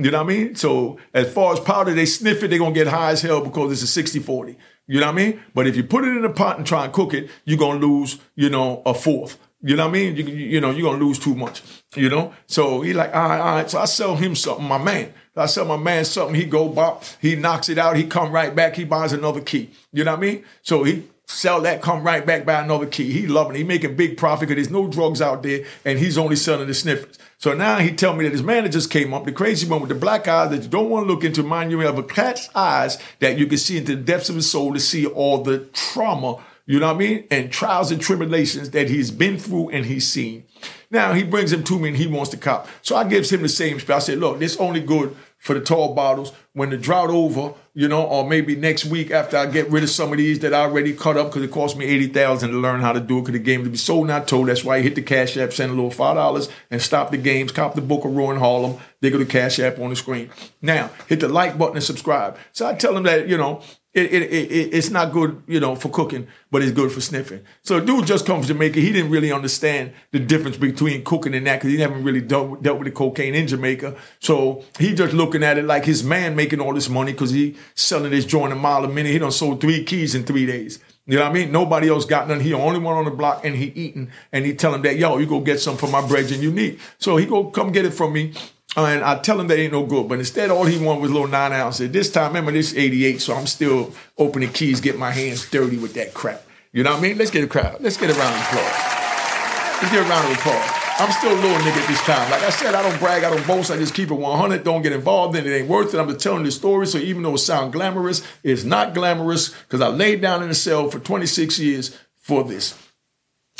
You 0.03 0.11
know 0.11 0.23
what 0.23 0.33
I 0.33 0.37
mean? 0.37 0.55
So 0.55 0.99
as 1.13 1.33
far 1.33 1.53
as 1.53 1.61
powder, 1.61 1.93
they 1.93 2.07
sniff 2.07 2.43
it, 2.43 2.49
they're 2.49 2.59
gonna 2.59 2.75
get 2.75 2.87
high 2.87 3.11
as 3.11 3.23
hell 3.23 3.43
because 3.43 3.83
it's 3.83 3.97
a 3.97 4.03
60-40. 4.03 4.57
You 4.87 5.01
know 5.01 5.07
what 5.07 5.13
I 5.13 5.17
mean? 5.17 5.41
But 5.55 5.67
if 5.67 5.77
you 5.77 5.85
put 5.85 6.05
it 6.05 6.17
in 6.17 6.25
a 6.25 6.31
pot 6.31 6.59
and 6.59 6.67
try 6.67 6.85
and 6.85 6.93
cook 6.93 7.15
it, 7.15 7.31
you're 7.45 7.59
gonna 7.59 7.79
lose, 7.79 8.19
you 8.35 8.51
know, 8.51 8.83
a 8.87 8.95
fourth. 8.95 9.39
You 9.63 9.77
know 9.77 9.87
what 9.87 9.91
I 9.91 9.93
mean? 9.93 10.17
You, 10.17 10.25
you 10.25 10.61
know, 10.61 10.71
you're 10.71 10.91
gonna 10.91 11.05
lose 11.05 11.19
too 11.19 11.35
much. 11.35 11.63
You 11.95 12.09
know? 12.09 12.33
So 12.47 12.81
he 12.81 12.95
like, 12.95 13.15
all 13.15 13.29
right, 13.29 13.41
all 13.41 13.55
right. 13.57 13.71
So 13.71 13.79
I 13.79 13.85
sell 13.85 14.17
him 14.17 14.35
something, 14.35 14.67
my 14.67 14.79
man. 14.79 15.13
I 15.37 15.47
sell 15.47 15.65
my 15.65 15.77
man 15.77 16.05
something, 16.05 16.35
he 16.35 16.45
go 16.45 16.69
bop, 16.69 17.05
he 17.21 17.37
knocks 17.37 17.69
it 17.69 17.79
out, 17.79 17.97
he 17.97 18.05
come 18.05 18.33
right 18.33 18.55
back, 18.55 18.75
he 18.75 18.85
buys 18.85 19.13
another 19.13 19.41
key. 19.41 19.71
You 19.93 20.05
know 20.05 20.13
what 20.13 20.19
I 20.19 20.21
mean? 20.21 20.45
So 20.63 20.83
he 20.83 21.05
sell 21.31 21.61
that, 21.63 21.81
come 21.81 22.03
right 22.03 22.27
back, 22.27 22.45
buy 22.45 22.61
another 22.61 22.87
key. 22.87 23.13
He 23.13 23.27
loving 23.27 23.55
it. 23.55 23.59
He 23.59 23.65
making 23.65 23.97
big 23.97 24.17
profit 24.17 24.49
because 24.49 24.57
there's 24.57 24.73
no 24.73 24.89
drugs 24.89 25.23
out 25.23 25.43
there 25.43 25.65
and 25.85 25.99
he's 25.99 26.19
only 26.19 26.37
selling 26.37 26.67
the 26.67 26.75
sniffers. 26.75 27.19
So 27.39 27.55
now 27.55 27.79
he 27.79 27.93
tell 27.93 28.15
me 28.15 28.25
that 28.25 28.33
his 28.33 28.43
man 28.43 28.71
just 28.71 28.91
came 28.91 29.15
up, 29.15 29.25
the 29.25 29.33
crazy 29.33 29.67
one 29.67 29.81
with 29.81 29.89
the 29.89 29.95
black 29.95 30.29
eyes 30.29 30.51
that 30.51 30.63
you 30.63 30.69
don't 30.69 30.91
want 30.91 31.07
to 31.07 31.13
look 31.13 31.25
into. 31.25 31.43
Mind 31.43 31.71
you, 31.71 31.79
have 31.81 31.99
a 31.99 32.03
cat's 32.03 32.51
eyes 32.55 32.99
that 33.21 33.39
you 33.39 33.47
can 33.47 33.59
see 33.59 33.79
into 33.79 33.97
the 33.97 34.03
depths 34.03 34.29
of 34.29 34.37
his 34.37 34.51
soul 34.51 34.75
to 34.75 34.81
see 34.81 35.07
all 35.07 35.43
the 35.43 35.61
trauma, 35.73 36.39
you 36.67 36.79
know 36.79 36.89
what 36.89 36.97
I 36.97 36.99
mean? 36.99 37.27
And 37.31 37.51
trials 37.51 37.91
and 37.91 38.01
tribulations 38.01 38.71
that 38.71 38.91
he's 38.91 39.11
been 39.11 39.39
through 39.39 39.71
and 39.71 39.87
he's 39.87 40.07
seen. 40.07 40.45
Now 40.91 41.13
he 41.15 41.23
brings 41.23 41.53
him 41.53 41.65
to 41.65 41.79
me 41.79 41.89
and 41.89 41.97
he 41.97 42.07
wants 42.07 42.31
to 42.31 42.37
cop. 42.37 42.69
So 42.83 42.97
I 42.97 43.05
gives 43.05 43.33
him 43.33 43.43
the 43.43 43.49
same 43.49 43.81
spell. 43.81 43.97
I 43.97 44.01
said, 44.01 44.19
look, 44.19 44.39
this 44.39 44.57
only 44.59 44.81
good 44.81 45.17
for 45.41 45.55
the 45.55 45.61
tall 45.61 45.95
bottles. 45.95 46.33
When 46.53 46.71
the 46.71 46.77
drought 46.77 47.11
over, 47.11 47.55
you 47.75 47.89
know, 47.89 48.05
or 48.05 48.29
maybe 48.29 48.55
next 48.55 48.85
week 48.85 49.11
after 49.11 49.37
I 49.37 49.47
get 49.47 49.71
rid 49.71 49.83
of 49.83 49.91
some 49.91 50.13
of 50.13 50.19
these 50.19 50.41
that 50.41 50.53
I 50.53 50.61
already 50.61 50.93
cut 50.93 51.17
up 51.17 51.29
because 51.29 51.43
it 51.43 51.51
cost 51.51 51.77
me 51.77 51.87
eighty 51.87 52.09
thousand 52.09 52.51
to 52.51 52.57
learn 52.57 52.81
how 52.81 52.93
to 52.93 53.01
do 53.01 53.19
it 53.19 53.23
because 53.23 53.33
the 53.33 53.39
game 53.39 53.65
to 53.65 53.71
be 53.71 53.77
sold 53.77 54.07
not 54.07 54.29
told. 54.29 54.49
That's 54.49 54.65
why 54.65 54.77
I 54.77 54.81
hit 54.83 54.95
the 54.95 55.03
Cash 55.03 55.37
App, 55.37 55.53
send 55.53 55.73
a 55.73 55.75
little 55.75 55.91
five 55.91 56.17
dollars, 56.17 56.49
and 56.71 56.81
stop 56.81 57.11
the 57.11 57.17
games. 57.17 57.53
Cop 57.53 57.75
the 57.75 57.81
book 57.81 58.05
of 58.05 58.17
and 58.17 58.39
Harlem. 58.39 58.79
They 59.01 59.11
go 59.11 59.19
to 59.19 59.25
Cash 59.25 59.59
App 59.59 59.79
on 59.79 59.91
the 59.91 59.97
screen. 59.97 60.31
Now 60.61 60.91
hit 61.07 61.21
the 61.21 61.29
like 61.29 61.57
button 61.57 61.77
and 61.77 61.85
subscribe. 61.85 62.37
So 62.53 62.67
I 62.67 62.75
tell 62.75 62.93
them 62.93 63.05
that 63.05 63.29
you 63.29 63.39
know 63.39 63.63
it, 63.93 64.13
it, 64.13 64.23
it, 64.33 64.75
it's 64.75 64.91
not 64.91 65.13
good, 65.13 65.43
you 65.49 65.59
know, 65.59 65.75
for 65.75 65.89
cooking, 65.89 66.29
but 66.51 66.63
it's 66.63 66.71
good 66.71 66.93
for 66.93 67.01
sniffing. 67.01 67.43
So 67.63 67.81
dude 67.81 68.07
just 68.07 68.25
comes 68.25 68.47
to 68.47 68.53
Jamaica. 68.53 68.79
He 68.79 68.93
didn't 68.93 69.11
really 69.11 69.33
understand 69.33 69.93
the 70.13 70.21
difference 70.21 70.57
between 70.57 71.03
cooking 71.03 71.35
and 71.35 71.45
that 71.47 71.57
because 71.57 71.73
he 71.73 71.79
never 71.79 71.97
really 71.97 72.21
dealt, 72.21 72.63
dealt 72.63 72.79
with 72.79 72.87
the 72.87 72.93
cocaine 72.93 73.35
in 73.35 73.49
Jamaica. 73.49 73.97
So 74.21 74.65
he 74.79 74.95
just 74.95 75.13
looking 75.13 75.43
at 75.43 75.59
it 75.59 75.65
like 75.65 75.85
his 75.85 76.05
man 76.05 76.37
making 76.37 76.61
all 76.61 76.73
this 76.73 76.89
money 76.89 77.13
because 77.13 77.33
he 77.33 77.57
selling 77.75 78.13
his 78.13 78.25
joint 78.25 78.53
a 78.53 78.57
mile 78.57 78.85
a 78.85 78.89
minute. 78.89 79.11
He 79.11 79.19
done 79.19 79.33
sold 79.33 79.61
three 79.61 79.83
keys 79.85 80.15
in 80.15 80.25
three 80.25 80.47
days. 80.47 80.79
You 81.07 81.17
know 81.17 81.25
what 81.25 81.31
I 81.31 81.35
mean? 81.35 81.51
Nobody 81.51 81.89
else 81.89 82.05
got 82.05 82.29
none. 82.29 82.39
He 82.39 82.55
only 82.55 82.79
one 82.79 82.97
on 82.97 83.07
the 83.07 83.11
block 83.11 83.45
and 83.45 83.57
he 83.57 83.67
eating 83.75 84.13
and 84.31 84.47
he 84.47 84.55
tell 84.55 84.73
him 84.73 84.83
that, 84.83 84.97
yo, 84.97 85.19
you 85.19 85.27
go 85.27 85.41
get 85.41 85.59
some 85.59 85.77
for 85.77 85.89
my 85.89 86.07
bread 86.07 86.31
and 86.31 86.41
you 86.41 86.53
need. 86.53 86.79
So 86.99 87.17
he 87.17 87.27
go 87.27 87.51
come 87.51 87.73
get 87.73 87.85
it 87.85 87.91
from 87.91 88.13
me. 88.13 88.35
And 88.77 89.03
I 89.03 89.19
tell 89.19 89.41
him 89.41 89.49
that 89.49 89.59
ain't 89.59 89.73
no 89.73 89.85
good. 89.85 90.09
But 90.09 90.21
instead, 90.21 90.51
all 90.51 90.65
he 90.65 90.79
wanted 90.79 91.01
was 91.01 91.11
a 91.11 91.15
little 91.15 91.29
nine 91.29 91.53
ounces. 91.53 91.91
This 91.91 92.11
time, 92.11 92.29
remember, 92.29 92.53
this 92.53 92.75
88, 92.75 93.21
so 93.21 93.35
I'm 93.35 93.47
still 93.47 93.93
opening 94.17 94.53
keys, 94.53 94.81
get 94.81 94.99
my 94.99 95.11
hands 95.11 95.51
dirty 95.51 95.77
with 95.77 95.95
that 95.95 96.15
crap. 96.15 96.43
You 96.73 96.85
know 96.85 96.93
what 96.93 97.01
I 97.01 97.03
mean? 97.03 97.19
Let's 97.19 97.33
get 97.33 97.43
a 97.43 97.49
crowd. 97.49 97.79
Let's 97.81 97.97
get 97.97 98.11
a 98.11 98.15
round 98.15 98.35
of 98.35 98.43
applause. 98.43 99.83
Let's 99.83 99.93
get 99.93 100.07
a 100.07 100.09
round 100.09 100.31
of 100.31 100.39
applause. 100.39 100.81
I'm 101.01 101.11
still 101.13 101.33
a 101.33 101.41
little 101.41 101.59
nigga 101.61 101.81
at 101.81 101.89
this 101.89 102.01
time. 102.03 102.31
Like 102.31 102.43
I 102.43 102.51
said, 102.51 102.75
I 102.75 102.83
don't 102.83 102.99
brag, 102.99 103.25
I 103.25 103.31
don't 103.31 103.47
boast, 103.47 103.71
I 103.71 103.79
just 103.79 103.95
keep 103.95 104.11
it 104.11 104.15
100. 104.15 104.63
Don't 104.63 104.83
get 104.83 104.93
involved 104.93 105.35
in 105.35 105.47
it. 105.47 105.51
It 105.51 105.57
ain't 105.61 105.69
worth 105.69 105.95
it. 105.95 105.99
I'm 105.99 106.09
just 106.09 106.21
telling 106.21 106.45
the 106.45 106.51
story. 106.53 106.87
So 106.87 106.99
even 106.99 107.23
though 107.23 107.35
it 107.35 107.39
sounds 107.39 107.73
glamorous, 107.73 108.23
it's 108.45 108.65
not 108.65 108.93
glamorous 108.93 109.49
because 109.49 109.81
I 109.81 109.89
laid 109.89 110.21
down 110.21 110.43
in 110.43 110.51
a 110.51 110.55
cell 110.55 110.91
for 110.91 110.99
26 110.99 111.59
years 111.59 111.99
for 112.19 112.45
this. 112.45 112.79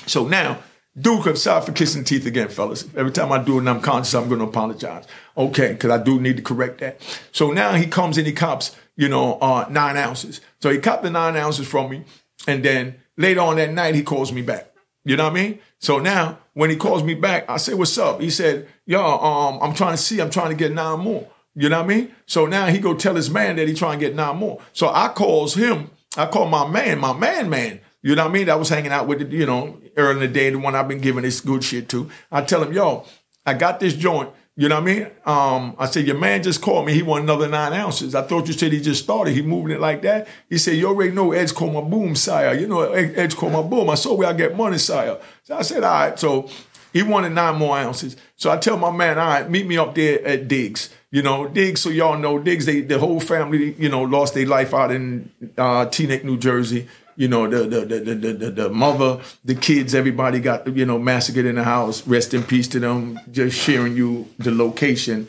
So 0.07 0.29
now, 0.29 0.59
Duke, 0.99 1.27
I'm 1.27 1.37
sorry 1.37 1.65
for 1.65 1.73
kissing 1.73 2.03
teeth 2.03 2.27
again, 2.27 2.49
fellas. 2.49 2.85
Every 2.97 3.13
time 3.13 3.31
I 3.31 3.43
do 3.43 3.57
it 3.57 3.59
and 3.59 3.71
I'm 3.71 3.81
conscious, 3.81 4.13
I'm 4.15 4.29
going 4.29 4.41
to 4.41 4.47
apologize. 4.47 5.07
Okay, 5.37 5.73
because 5.73 5.91
I 5.91 6.03
do 6.03 6.21
need 6.21 6.37
to 6.39 6.43
correct 6.43 6.81
that. 6.81 7.01
So 7.31 7.53
now 7.53 7.75
he 7.75 7.87
comes 7.87 8.19
and 8.19 8.27
he 8.27 8.33
cops, 8.33 8.77
you 8.97 9.09
know, 9.09 9.39
uh, 9.41 9.67
nine 9.71 9.97
ounces. 9.97 10.41
So 10.61 10.71
he 10.71 10.79
copped 10.79 11.05
the 11.05 11.11
nine 11.11 11.37
ounces 11.37 11.69
from 11.69 11.91
me. 11.91 12.05
And 12.49 12.65
then 12.65 12.97
later 13.17 13.41
on 13.41 13.57
that 13.57 13.73
night, 13.73 13.95
he 13.95 14.03
calls 14.03 14.33
me 14.33 14.43
back. 14.43 14.73
You 15.05 15.17
know 15.17 15.25
what 15.25 15.39
I 15.39 15.43
mean? 15.43 15.61
So 15.79 15.99
now 15.99 16.39
when 16.55 16.71
he 16.71 16.77
calls 16.77 17.05
me 17.05 17.15
back, 17.15 17.49
I 17.49 17.57
say, 17.59 17.75
what's 17.75 17.97
up? 17.97 18.21
He 18.21 18.29
said, 18.29 18.69
yo, 18.85 19.01
um, 19.01 19.61
I'm 19.63 19.75
trying 19.75 19.93
to 19.93 20.03
see, 20.03 20.21
I'm 20.21 20.31
trying 20.31 20.51
to 20.51 20.57
get 20.57 20.73
nine 20.73 20.99
more. 20.99 21.29
You 21.55 21.69
know 21.69 21.79
what 21.79 21.91
I 21.91 21.95
mean? 21.95 22.15
So 22.27 22.47
now 22.47 22.67
he 22.67 22.79
go 22.79 22.95
tell 22.95 23.15
his 23.15 23.31
man 23.31 23.57
that 23.57 23.69
he 23.69 23.75
trying 23.75 23.99
to 24.01 24.07
get 24.07 24.15
nine 24.15 24.37
more. 24.37 24.61
So 24.73 24.89
I 24.89 25.09
calls 25.09 25.55
him, 25.55 25.91
I 26.17 26.27
call 26.27 26.49
my 26.49 26.67
man, 26.67 26.99
my 26.99 27.13
man, 27.13 27.49
man. 27.49 27.81
You 28.03 28.15
know 28.15 28.25
what 28.25 28.31
I 28.31 28.33
mean? 28.33 28.49
I 28.49 28.55
was 28.55 28.69
hanging 28.69 28.93
out 28.93 29.07
with 29.07 29.19
the, 29.19 29.37
you 29.37 29.47
know, 29.47 29.79
early 29.97 30.15
in 30.15 30.21
the 30.21 30.29
day, 30.29 30.51
the 30.51 30.59
one 30.59 30.75
I've 30.75 30.89
been 30.89 31.01
giving 31.01 31.23
this 31.23 31.41
good 31.41 31.63
shit 31.63 31.89
to. 31.91 32.11
I 32.33 32.43
tell 32.43 32.63
him, 32.63 32.73
yo, 32.73 33.05
I 33.45 33.55
got 33.55 33.81
this 33.81 33.95
joint. 33.95 34.31
You 34.57 34.69
know 34.69 34.81
what 34.81 34.91
I 34.91 34.95
mean? 34.95 35.07
Um, 35.25 35.75
I 35.79 35.87
said, 35.87 36.07
your 36.07 36.19
man 36.19 36.43
just 36.43 36.61
called 36.61 36.85
me. 36.85 36.93
He 36.93 37.03
want 37.03 37.25
another 37.25 37.49
nine 37.49 37.73
ounces. 37.73 38.15
I 38.15 38.23
thought 38.23 38.47
you 38.47 38.53
said 38.53 38.73
he 38.73 38.81
just 38.81 39.05
started. 39.05 39.33
He 39.33 39.43
moving 39.43 39.75
it 39.75 39.81
like 39.81 40.03
that. 40.03 40.29
He 40.49 40.59
said, 40.59 40.77
you 40.77 40.87
already 40.87 41.13
know 41.13 41.33
Edge 41.33 41.55
called 41.55 41.73
my 41.73 41.81
boom, 41.81 42.15
sire. 42.15 42.55
You 42.55 42.67
know, 42.67 42.83
Edge 42.83 43.37
called 43.37 43.53
my 43.53 43.63
boom. 43.63 43.89
I 43.89 43.95
saw 43.95 44.15
where 44.15 44.29
I 44.29 44.33
get 44.33 44.57
money, 44.57 44.77
sire. 44.77 45.19
So 45.45 45.57
I 45.57 45.63
said, 45.63 45.85
all 45.85 45.91
right. 45.93 46.19
So 46.19 46.51
he 46.93 47.03
wanted 47.03 47.31
nine 47.31 47.57
more 47.57 47.79
ounces. 47.79 48.17
So 48.37 48.51
I 48.51 48.57
tell 48.59 48.77
my 48.77 48.91
man, 48.91 49.19
all 49.19 49.29
right, 49.29 49.49
meet 49.49 49.67
me 49.67 49.79
up 49.79 49.95
there 49.95 50.27
at 50.27 50.49
Diggs. 50.49 50.91
You 51.11 51.23
know, 51.23 51.49
Diggs, 51.49 51.81
so 51.81 51.89
y'all 51.89 52.19
know, 52.19 52.39
Diggs, 52.39 52.67
they, 52.67 52.83
the 52.83 52.99
whole 52.99 53.21
family, 53.21 53.75
you 53.79 53.89
know, 53.89 54.03
lost 54.03 54.35
their 54.35 54.47
life 54.47 54.75
out 54.75 54.91
in 54.91 55.31
uh, 55.57 55.87
Teaneck, 55.87 56.25
New 56.25 56.37
Jersey 56.37 56.89
you 57.21 57.29
know, 57.29 57.47
the 57.47 57.69
the, 57.69 57.85
the 57.85 58.15
the 58.15 58.33
the 58.33 58.51
the 58.51 58.69
mother, 58.71 59.21
the 59.45 59.55
kids, 59.55 59.95
everybody 59.95 60.41
got 60.41 60.67
you 60.75 60.87
know 60.87 60.99
massacred 60.99 61.45
in 61.45 61.57
the 61.57 61.65
house. 61.65 62.07
Rest 62.07 62.33
in 62.33 62.43
peace 62.43 62.67
to 62.69 62.81
them. 62.81 63.21
Just 63.31 63.59
sharing 63.59 63.95
you 63.95 64.27
the 64.39 64.51
location, 64.51 65.29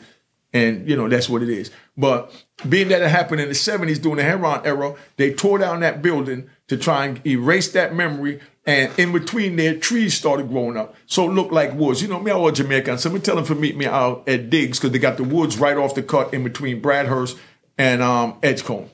and 0.54 0.88
you 0.88 0.96
know 0.96 1.06
that's 1.06 1.28
what 1.28 1.42
it 1.42 1.50
is. 1.50 1.70
But 1.94 2.32
being 2.66 2.88
that 2.88 3.02
it 3.02 3.10
happened 3.10 3.42
in 3.42 3.48
the 3.48 3.54
'70s 3.54 4.00
during 4.00 4.16
the 4.16 4.22
heroin 4.22 4.62
era, 4.64 4.94
they 5.18 5.34
tore 5.34 5.58
down 5.58 5.80
that 5.80 6.00
building 6.00 6.48
to 6.68 6.78
try 6.78 7.04
and 7.04 7.26
erase 7.26 7.70
that 7.72 7.94
memory. 7.94 8.40
And 8.64 8.90
in 8.98 9.12
between 9.12 9.56
there, 9.56 9.76
trees 9.76 10.14
started 10.14 10.48
growing 10.48 10.78
up. 10.78 10.94
So 11.04 11.28
it 11.28 11.34
looked 11.34 11.52
like 11.52 11.74
woods. 11.74 12.00
You 12.00 12.08
know, 12.08 12.20
me, 12.20 12.30
I 12.30 12.36
was 12.36 12.56
Jamaican. 12.56 12.96
So 12.98 13.10
me 13.10 13.20
tell 13.20 13.36
them 13.36 13.44
to 13.44 13.54
meet 13.54 13.76
me 13.76 13.84
out 13.84 14.26
at 14.26 14.48
Diggs 14.48 14.78
because 14.78 14.92
they 14.92 14.98
got 14.98 15.18
the 15.18 15.24
woods 15.24 15.58
right 15.58 15.76
off 15.76 15.94
the 15.94 16.02
cut 16.02 16.32
in 16.32 16.42
between 16.42 16.80
Bradhurst 16.80 17.38
and 17.76 18.00
um, 18.00 18.38
Edgecombe. 18.42 18.88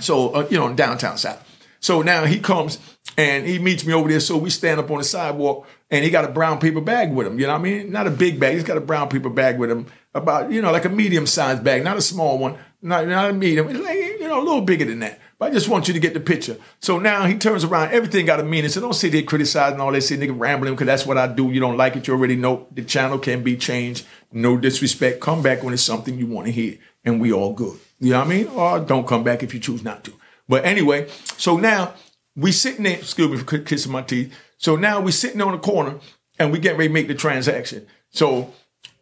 So, 0.00 0.34
uh, 0.34 0.48
you 0.50 0.58
know, 0.58 0.74
downtown 0.74 1.16
South. 1.16 1.48
So 1.82 2.00
now 2.00 2.24
he 2.24 2.38
comes 2.38 2.78
and 3.18 3.46
he 3.46 3.58
meets 3.58 3.84
me 3.84 3.92
over 3.92 4.08
there. 4.08 4.20
So 4.20 4.36
we 4.36 4.50
stand 4.50 4.80
up 4.80 4.90
on 4.90 4.98
the 4.98 5.04
sidewalk 5.04 5.66
and 5.90 6.04
he 6.04 6.10
got 6.10 6.24
a 6.24 6.28
brown 6.28 6.58
paper 6.58 6.80
bag 6.80 7.12
with 7.12 7.26
him. 7.26 7.38
You 7.38 7.46
know 7.46 7.52
what 7.52 7.58
I 7.58 7.62
mean? 7.62 7.90
Not 7.90 8.06
a 8.06 8.10
big 8.10 8.40
bag. 8.40 8.54
He's 8.54 8.64
got 8.64 8.76
a 8.76 8.80
brown 8.80 9.08
paper 9.08 9.28
bag 9.28 9.58
with 9.58 9.70
him, 9.70 9.86
about, 10.14 10.50
you 10.50 10.62
know, 10.62 10.70
like 10.70 10.84
a 10.84 10.88
medium 10.88 11.26
sized 11.26 11.64
bag, 11.64 11.82
not 11.82 11.96
a 11.96 12.00
small 12.00 12.38
one, 12.38 12.56
not, 12.80 13.06
not 13.08 13.30
a 13.30 13.32
medium. 13.32 13.68
It's 13.68 13.80
like, 13.80 13.98
you 13.98 14.28
know, 14.28 14.40
a 14.40 14.44
little 14.44 14.62
bigger 14.62 14.84
than 14.84 15.00
that. 15.00 15.20
But 15.38 15.50
I 15.50 15.54
just 15.54 15.68
want 15.68 15.88
you 15.88 15.94
to 15.94 16.00
get 16.00 16.14
the 16.14 16.20
picture. 16.20 16.56
So 16.78 17.00
now 17.00 17.24
he 17.24 17.36
turns 17.36 17.64
around. 17.64 17.92
Everything 17.92 18.26
got 18.26 18.38
a 18.38 18.44
meaning. 18.44 18.70
So 18.70 18.80
don't 18.80 18.94
sit 18.94 19.10
there 19.10 19.22
criticizing 19.24 19.80
all 19.80 19.90
this, 19.90 20.08
say 20.08 20.16
nigga 20.16 20.38
rambling 20.38 20.74
because 20.74 20.86
that's 20.86 21.04
what 21.04 21.18
I 21.18 21.26
do. 21.26 21.50
You 21.50 21.58
don't 21.58 21.76
like 21.76 21.96
it. 21.96 22.06
You 22.06 22.14
already 22.14 22.36
know 22.36 22.68
the 22.70 22.84
channel 22.84 23.18
can 23.18 23.42
be 23.42 23.56
changed. 23.56 24.06
No 24.30 24.56
disrespect. 24.56 25.20
Come 25.20 25.42
back 25.42 25.64
when 25.64 25.74
it's 25.74 25.82
something 25.82 26.16
you 26.16 26.28
want 26.28 26.46
to 26.46 26.52
hear, 26.52 26.78
and 27.04 27.20
we 27.20 27.32
all 27.32 27.52
good. 27.54 27.76
You 27.98 28.12
know 28.12 28.20
what 28.20 28.26
I 28.26 28.30
mean? 28.30 28.46
Or 28.48 28.78
don't 28.78 29.06
come 29.06 29.24
back 29.24 29.42
if 29.42 29.52
you 29.52 29.58
choose 29.58 29.82
not 29.82 30.04
to. 30.04 30.12
But 30.48 30.64
anyway, 30.64 31.08
so 31.36 31.56
now 31.56 31.94
we 32.36 32.52
sitting 32.52 32.84
there, 32.84 32.98
excuse 32.98 33.30
me 33.30 33.36
for 33.36 33.58
kissing 33.58 33.92
my 33.92 34.02
teeth. 34.02 34.34
So 34.56 34.76
now 34.76 35.00
we 35.00 35.12
sitting 35.12 35.40
on 35.40 35.52
the 35.52 35.58
corner 35.58 35.98
and 36.38 36.52
we 36.52 36.58
get 36.58 36.76
ready 36.76 36.88
to 36.88 36.94
make 36.94 37.08
the 37.08 37.14
transaction. 37.14 37.86
So 38.10 38.52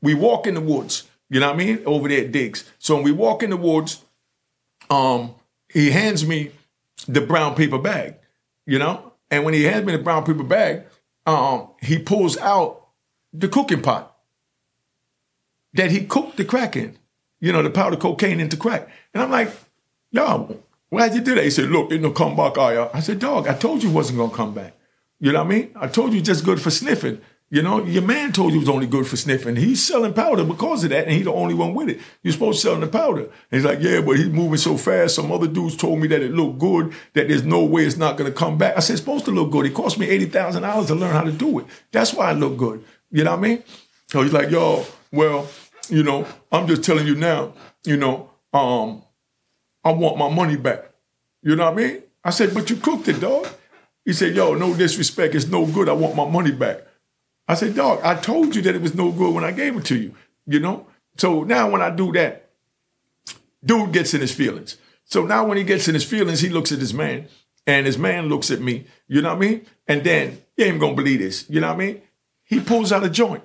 we 0.00 0.14
walk 0.14 0.46
in 0.46 0.54
the 0.54 0.60
woods, 0.60 1.08
you 1.28 1.40
know 1.40 1.48
what 1.48 1.54
I 1.54 1.58
mean? 1.58 1.82
Over 1.86 2.08
there 2.08 2.24
at 2.24 2.32
Diggs. 2.32 2.70
So 2.78 2.94
when 2.96 3.04
we 3.04 3.12
walk 3.12 3.42
in 3.42 3.50
the 3.50 3.56
woods, 3.56 4.02
um, 4.88 5.34
he 5.68 5.90
hands 5.90 6.26
me 6.26 6.52
the 7.06 7.20
brown 7.20 7.54
paper 7.54 7.78
bag, 7.78 8.16
you 8.66 8.78
know? 8.78 9.12
And 9.30 9.44
when 9.44 9.54
he 9.54 9.64
hands 9.64 9.86
me 9.86 9.92
the 9.92 10.02
brown 10.02 10.24
paper 10.24 10.42
bag, 10.42 10.84
um, 11.26 11.68
he 11.80 11.98
pulls 11.98 12.36
out 12.38 12.88
the 13.32 13.48
cooking 13.48 13.82
pot 13.82 14.16
that 15.74 15.90
he 15.90 16.04
cooked 16.04 16.36
the 16.36 16.44
crack 16.44 16.74
in, 16.76 16.98
you 17.40 17.52
know, 17.52 17.62
the 17.62 17.70
powder 17.70 17.96
cocaine 17.96 18.40
into 18.40 18.56
crack. 18.56 18.88
And 19.14 19.22
I'm 19.22 19.30
like, 19.30 19.52
yo, 20.10 20.58
Why'd 20.90 21.14
you 21.14 21.20
do 21.20 21.34
that? 21.36 21.44
He 21.44 21.50
said, 21.50 21.70
look, 21.70 21.92
it 21.92 22.00
no 22.00 22.10
come 22.10 22.36
back, 22.36 22.58
are 22.58 22.90
I 22.94 23.00
said, 23.00 23.20
dog, 23.20 23.46
I 23.48 23.54
told 23.54 23.82
you 23.82 23.90
it 23.90 23.94
wasn't 23.94 24.18
gonna 24.18 24.34
come 24.34 24.52
back. 24.52 24.74
You 25.20 25.32
know 25.32 25.44
what 25.44 25.52
I 25.52 25.56
mean? 25.56 25.70
I 25.76 25.86
told 25.86 26.12
you 26.12 26.20
just 26.20 26.44
good 26.44 26.60
for 26.60 26.70
sniffing. 26.70 27.20
You 27.52 27.62
know, 27.62 27.84
your 27.84 28.02
man 28.02 28.32
told 28.32 28.52
you 28.52 28.58
it 28.58 28.60
was 28.60 28.68
only 28.68 28.86
good 28.86 29.06
for 29.08 29.16
sniffing. 29.16 29.56
He's 29.56 29.82
selling 29.82 30.12
powder 30.14 30.44
because 30.44 30.84
of 30.84 30.90
that, 30.90 31.04
and 31.04 31.12
he's 31.12 31.24
the 31.24 31.32
only 31.32 31.54
one 31.54 31.74
with 31.74 31.88
it. 31.88 32.00
You're 32.22 32.32
supposed 32.32 32.60
to 32.60 32.68
sell 32.68 32.78
the 32.78 32.86
powder. 32.86 33.22
And 33.22 33.30
he's 33.50 33.64
like, 33.64 33.80
yeah, 33.80 34.00
but 34.00 34.16
he's 34.16 34.28
moving 34.28 34.56
so 34.56 34.76
fast. 34.76 35.16
Some 35.16 35.32
other 35.32 35.48
dudes 35.48 35.76
told 35.76 35.98
me 35.98 36.06
that 36.08 36.22
it 36.22 36.32
looked 36.32 36.60
good, 36.60 36.92
that 37.14 37.26
there's 37.26 37.44
no 37.44 37.64
way 37.64 37.86
it's 37.86 37.96
not 37.96 38.16
gonna 38.16 38.30
come 38.30 38.56
back. 38.56 38.76
I 38.76 38.80
said, 38.80 38.94
it's 38.94 39.02
supposed 39.02 39.24
to 39.24 39.32
look 39.32 39.50
good. 39.50 39.66
It 39.66 39.74
cost 39.74 39.98
me 39.98 40.06
$80,000 40.06 40.86
to 40.86 40.94
learn 40.94 41.12
how 41.12 41.24
to 41.24 41.32
do 41.32 41.58
it. 41.58 41.66
That's 41.90 42.14
why 42.14 42.30
I 42.30 42.32
look 42.34 42.56
good. 42.56 42.84
You 43.10 43.24
know 43.24 43.32
what 43.32 43.38
I 43.40 43.42
mean? 43.42 43.64
So 44.06 44.22
he's 44.22 44.32
like, 44.32 44.50
yo, 44.50 44.84
well, 45.10 45.48
you 45.88 46.04
know, 46.04 46.26
I'm 46.52 46.68
just 46.68 46.84
telling 46.84 47.06
you 47.06 47.16
now, 47.16 47.52
you 47.84 47.96
know, 47.96 48.30
um, 48.52 49.02
I 49.84 49.92
want 49.92 50.18
my 50.18 50.28
money 50.28 50.56
back. 50.56 50.90
You 51.42 51.56
know 51.56 51.70
what 51.70 51.80
I 51.80 51.86
mean? 51.86 52.02
I 52.22 52.30
said, 52.30 52.54
but 52.54 52.68
you 52.68 52.76
cooked 52.76 53.08
it, 53.08 53.20
dog. 53.20 53.48
He 54.04 54.12
said, 54.12 54.34
yo, 54.34 54.54
no 54.54 54.74
disrespect. 54.74 55.34
It's 55.34 55.46
no 55.46 55.66
good. 55.66 55.88
I 55.88 55.92
want 55.92 56.16
my 56.16 56.28
money 56.28 56.52
back. 56.52 56.86
I 57.48 57.54
said, 57.54 57.74
dog, 57.74 58.00
I 58.02 58.14
told 58.14 58.54
you 58.54 58.62
that 58.62 58.74
it 58.74 58.82
was 58.82 58.94
no 58.94 59.10
good 59.10 59.34
when 59.34 59.44
I 59.44 59.52
gave 59.52 59.76
it 59.76 59.84
to 59.86 59.98
you, 59.98 60.14
you 60.46 60.60
know? 60.60 60.86
So 61.16 61.42
now 61.42 61.68
when 61.68 61.82
I 61.82 61.90
do 61.90 62.12
that, 62.12 62.50
dude 63.64 63.92
gets 63.92 64.14
in 64.14 64.20
his 64.20 64.32
feelings. 64.32 64.76
So 65.04 65.24
now 65.26 65.44
when 65.44 65.58
he 65.58 65.64
gets 65.64 65.88
in 65.88 65.94
his 65.94 66.04
feelings, 66.04 66.40
he 66.40 66.48
looks 66.48 66.70
at 66.70 66.78
his 66.78 66.94
man 66.94 67.28
and 67.66 67.86
his 67.86 67.98
man 67.98 68.28
looks 68.28 68.50
at 68.50 68.60
me, 68.60 68.86
you 69.08 69.20
know 69.20 69.34
what 69.34 69.44
I 69.44 69.48
mean? 69.48 69.66
And 69.88 70.04
then, 70.04 70.40
you 70.56 70.66
ain't 70.66 70.80
gonna 70.80 70.94
believe 70.94 71.18
this, 71.18 71.48
you 71.50 71.60
know 71.60 71.68
what 71.68 71.82
I 71.82 71.86
mean? 71.86 72.02
He 72.44 72.60
pulls 72.60 72.92
out 72.92 73.04
a 73.04 73.10
joint. 73.10 73.42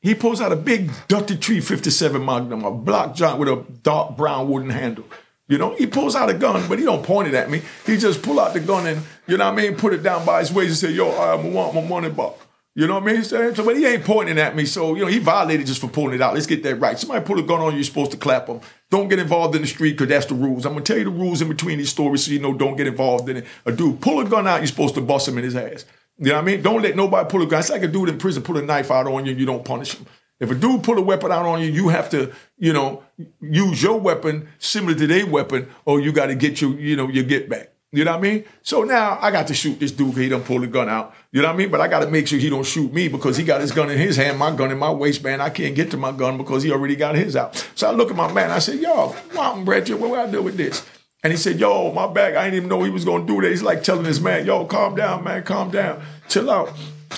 He 0.00 0.14
pulls 0.14 0.40
out 0.40 0.52
a 0.52 0.56
big 0.56 0.90
Dutty 1.08 1.36
Tree 1.36 1.60
57 1.60 2.24
Magnum, 2.24 2.64
a 2.64 2.70
block 2.70 3.14
joint 3.14 3.38
with 3.38 3.48
a 3.48 3.64
dark 3.82 4.16
brown 4.16 4.48
wooden 4.48 4.70
handle. 4.70 5.06
You 5.48 5.58
know, 5.58 5.74
he 5.76 5.86
pulls 5.86 6.16
out 6.16 6.28
a 6.28 6.34
gun, 6.34 6.68
but 6.68 6.78
he 6.78 6.84
don't 6.84 7.04
point 7.04 7.28
it 7.28 7.34
at 7.34 7.48
me. 7.50 7.62
He 7.84 7.96
just 7.96 8.22
pull 8.22 8.40
out 8.40 8.52
the 8.52 8.60
gun 8.60 8.86
and, 8.86 9.02
you 9.28 9.36
know 9.36 9.50
what 9.50 9.58
I 9.58 9.62
mean, 9.62 9.76
put 9.76 9.92
it 9.92 10.02
down 10.02 10.26
by 10.26 10.40
his 10.40 10.52
waist 10.52 10.68
and 10.70 10.76
say, 10.76 10.96
yo, 10.96 11.08
I 11.10 11.36
want 11.36 11.74
my 11.74 11.82
money 11.82 12.10
back. 12.10 12.32
You 12.74 12.86
know 12.86 13.00
what 13.00 13.04
I 13.04 13.12
mean? 13.12 13.24
So, 13.24 13.64
but 13.64 13.76
he 13.76 13.86
ain't 13.86 14.04
pointing 14.04 14.38
at 14.38 14.54
me. 14.54 14.66
So, 14.66 14.96
you 14.96 15.02
know, 15.02 15.06
he 15.06 15.18
violated 15.18 15.66
just 15.66 15.80
for 15.80 15.88
pulling 15.88 16.14
it 16.14 16.20
out. 16.20 16.34
Let's 16.34 16.46
get 16.46 16.62
that 16.64 16.74
right. 16.74 16.98
Somebody 16.98 17.24
pull 17.24 17.38
a 17.38 17.42
gun 17.42 17.60
on 17.60 17.70
you, 17.72 17.78
you're 17.78 17.84
supposed 17.84 18.10
to 18.10 18.18
clap 18.18 18.48
them. 18.48 18.60
Don't 18.90 19.08
get 19.08 19.18
involved 19.18 19.54
in 19.54 19.62
the 19.62 19.68
street 19.68 19.92
because 19.92 20.08
that's 20.08 20.26
the 20.26 20.34
rules. 20.34 20.66
I'm 20.66 20.72
going 20.72 20.84
to 20.84 20.92
tell 20.92 20.98
you 20.98 21.04
the 21.04 21.10
rules 21.10 21.40
in 21.40 21.48
between 21.48 21.78
these 21.78 21.88
stories 21.88 22.26
so 22.26 22.32
you 22.32 22.38
know 22.38 22.52
don't 22.52 22.76
get 22.76 22.86
involved 22.86 23.28
in 23.28 23.38
it. 23.38 23.46
A 23.64 23.72
dude, 23.72 24.00
pull 24.02 24.20
a 24.20 24.28
gun 24.28 24.46
out, 24.46 24.58
you're 24.58 24.66
supposed 24.66 24.94
to 24.96 25.00
bust 25.00 25.26
him 25.26 25.38
in 25.38 25.44
his 25.44 25.56
ass. 25.56 25.86
You 26.18 26.26
know 26.26 26.34
what 26.34 26.42
I 26.42 26.44
mean? 26.44 26.60
Don't 26.60 26.82
let 26.82 26.96
nobody 26.96 27.28
pull 27.30 27.42
a 27.42 27.46
gun. 27.46 27.60
It's 27.60 27.70
like 27.70 27.82
a 27.82 27.88
dude 27.88 28.10
in 28.10 28.18
prison 28.18 28.42
pull 28.42 28.58
a 28.58 28.62
knife 28.62 28.90
out 28.90 29.06
on 29.06 29.24
you 29.24 29.30
and 29.30 29.40
you 29.40 29.46
don't 29.46 29.64
punish 29.64 29.94
him. 29.94 30.06
If 30.38 30.50
a 30.50 30.54
dude 30.54 30.82
pull 30.82 30.98
a 30.98 31.02
weapon 31.02 31.32
out 31.32 31.46
on 31.46 31.60
you, 31.60 31.66
you 31.66 31.88
have 31.88 32.10
to, 32.10 32.32
you 32.58 32.72
know, 32.72 33.02
use 33.40 33.82
your 33.82 33.98
weapon 33.98 34.48
similar 34.58 34.94
to 34.94 35.06
their 35.06 35.26
weapon, 35.26 35.68
or 35.84 36.00
you 36.00 36.12
got 36.12 36.26
to 36.26 36.34
get 36.34 36.60
your, 36.60 36.78
you 36.78 36.96
know, 36.96 37.08
your 37.08 37.24
get 37.24 37.48
back. 37.48 37.72
You 37.92 38.04
know 38.04 38.10
what 38.10 38.18
I 38.18 38.22
mean? 38.22 38.44
So 38.62 38.82
now 38.82 39.18
I 39.22 39.30
got 39.30 39.46
to 39.46 39.54
shoot 39.54 39.80
this 39.80 39.92
dude 39.92 40.16
he 40.16 40.28
don't 40.28 40.44
pull 40.44 40.60
the 40.60 40.66
gun 40.66 40.88
out. 40.88 41.14
You 41.32 41.40
know 41.40 41.48
what 41.48 41.54
I 41.54 41.56
mean? 41.56 41.70
But 41.70 41.80
I 41.80 41.88
got 41.88 42.00
to 42.00 42.10
make 42.10 42.26
sure 42.26 42.38
he 42.38 42.50
don't 42.50 42.66
shoot 42.66 42.92
me 42.92 43.08
because 43.08 43.38
he 43.38 43.44
got 43.44 43.62
his 43.62 43.72
gun 43.72 43.90
in 43.90 43.96
his 43.96 44.16
hand, 44.16 44.38
my 44.38 44.54
gun 44.54 44.70
in 44.70 44.78
my 44.78 44.90
waistband. 44.90 45.40
I 45.40 45.48
can't 45.48 45.74
get 45.74 45.92
to 45.92 45.96
my 45.96 46.12
gun 46.12 46.36
because 46.36 46.62
he 46.62 46.72
already 46.72 46.96
got 46.96 47.14
his 47.14 47.36
out. 47.36 47.56
So 47.74 47.88
I 47.88 47.92
look 47.92 48.10
at 48.10 48.16
my 48.16 48.30
man. 48.32 48.50
I 48.50 48.58
said, 48.58 48.80
"Yo, 48.80 49.16
Mountain 49.34 49.64
Brad, 49.64 49.88
what 49.88 50.08
do 50.08 50.14
I 50.14 50.30
do 50.30 50.42
with 50.42 50.58
this?" 50.58 50.84
And 51.22 51.32
he 51.32 51.38
said, 51.38 51.58
"Yo, 51.58 51.92
my 51.92 52.06
bag. 52.12 52.34
I 52.34 52.44
didn't 52.44 52.56
even 52.56 52.68
know 52.68 52.82
he 52.82 52.90
was 52.90 53.04
gonna 53.04 53.24
do 53.24 53.40
that." 53.40 53.50
He's 53.50 53.62
like 53.62 53.82
telling 53.82 54.04
his 54.04 54.20
man, 54.20 54.44
"Yo, 54.44 54.66
calm 54.66 54.96
down, 54.96 55.24
man. 55.24 55.42
Calm 55.44 55.70
down. 55.70 56.02
Chill 56.28 56.50
out." 56.50 56.72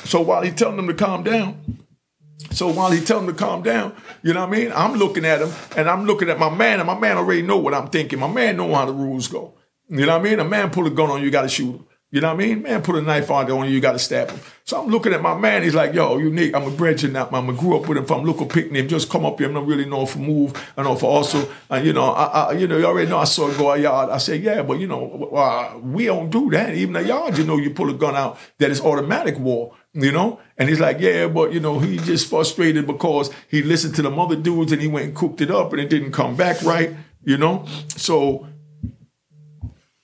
So 0.04 0.20
while 0.20 0.42
he's 0.42 0.54
telling 0.54 0.78
him 0.78 0.86
to 0.86 0.94
calm 0.94 1.24
down, 1.24 1.78
so 2.50 2.68
while 2.68 2.90
he 2.90 3.00
telling 3.00 3.28
him 3.28 3.34
to 3.34 3.38
calm 3.38 3.62
down, 3.62 3.94
you 4.22 4.32
know 4.32 4.46
what 4.46 4.54
I 4.54 4.58
mean? 4.58 4.72
I'm 4.72 4.94
looking 4.94 5.24
at 5.24 5.40
him 5.40 5.50
and 5.76 5.88
I'm 5.88 6.04
looking 6.04 6.30
at 6.30 6.38
my 6.38 6.54
man, 6.54 6.80
and 6.80 6.86
my 6.86 6.98
man 6.98 7.16
already 7.16 7.42
know 7.42 7.58
what 7.58 7.74
I'm 7.74 7.88
thinking. 7.88 8.18
My 8.18 8.32
man 8.32 8.56
know 8.56 8.74
how 8.74 8.86
the 8.86 8.92
rules 8.92 9.28
go. 9.28 9.54
You 9.88 10.06
know 10.06 10.18
what 10.18 10.26
I 10.26 10.30
mean? 10.30 10.38
A 10.38 10.44
man 10.44 10.70
pull 10.70 10.86
a 10.86 10.90
gun 10.90 11.10
on 11.10 11.18
you, 11.18 11.26
you 11.26 11.30
gotta 11.30 11.48
shoot 11.48 11.76
him. 11.76 11.86
You 12.10 12.22
know 12.22 12.34
what 12.34 12.42
I 12.42 12.46
mean? 12.46 12.62
Man 12.62 12.80
put 12.80 12.96
a 12.96 13.02
knife 13.02 13.30
on 13.30 13.48
you, 13.66 13.70
you 13.70 13.80
gotta 13.80 13.98
stab 13.98 14.30
him. 14.30 14.40
So 14.64 14.80
I'm 14.80 14.88
looking 14.88 15.12
at 15.12 15.20
my 15.20 15.36
man, 15.36 15.62
he's 15.62 15.74
like, 15.74 15.92
yo, 15.92 16.16
unique, 16.16 16.54
I'm 16.54 16.64
a 16.64 16.70
brethren 16.70 17.12
now, 17.12 17.28
I'm 17.30 17.50
a 17.50 17.52
grew 17.52 17.76
up 17.76 17.86
with 17.86 17.98
him 17.98 18.06
from 18.06 18.24
local 18.24 18.46
picnic, 18.46 18.88
just 18.88 19.10
come 19.10 19.26
up 19.26 19.38
here, 19.38 19.50
I 19.50 19.52
don't 19.52 19.66
really 19.66 19.84
know 19.84 20.06
for 20.06 20.18
move, 20.18 20.54
I 20.74 20.84
know 20.84 20.96
for 20.96 21.10
also, 21.10 21.46
and 21.68 21.86
you 21.86 21.92
know, 21.92 22.04
I, 22.04 22.24
I, 22.24 22.52
you 22.52 22.66
know, 22.66 22.78
you 22.78 22.86
already 22.86 23.10
know 23.10 23.18
I 23.18 23.24
saw 23.24 23.50
it 23.50 23.58
go 23.58 23.72
a 23.72 23.76
yard. 23.76 24.08
I 24.08 24.16
said, 24.16 24.42
yeah, 24.42 24.62
but 24.62 24.78
you 24.78 24.86
know, 24.86 25.30
uh, 25.34 25.78
we 25.82 26.06
don't 26.06 26.30
do 26.30 26.48
that. 26.50 26.74
Even 26.74 26.96
a 26.96 27.02
yard, 27.02 27.36
you 27.36 27.44
know, 27.44 27.58
you 27.58 27.70
pull 27.70 27.90
a 27.90 27.94
gun 27.94 28.16
out 28.16 28.38
that 28.56 28.70
is 28.70 28.80
automatic 28.80 29.38
war 29.38 29.74
you 29.92 30.12
know? 30.12 30.40
And 30.56 30.68
he's 30.68 30.80
like, 30.80 30.98
yeah, 31.00 31.28
but 31.28 31.52
you 31.52 31.60
know, 31.60 31.78
he 31.78 31.98
just 31.98 32.28
frustrated 32.28 32.86
because 32.86 33.30
he 33.48 33.62
listened 33.62 33.94
to 33.96 34.02
the 34.02 34.10
other 34.10 34.36
dudes 34.36 34.72
and 34.72 34.80
he 34.80 34.88
went 34.88 35.06
and 35.06 35.16
cooked 35.16 35.40
it 35.40 35.50
up 35.50 35.72
and 35.72 35.80
it 35.80 35.90
didn't 35.90 36.12
come 36.12 36.36
back 36.36 36.62
right, 36.62 36.94
you 37.24 37.36
know? 37.36 37.66
So, 37.96 38.46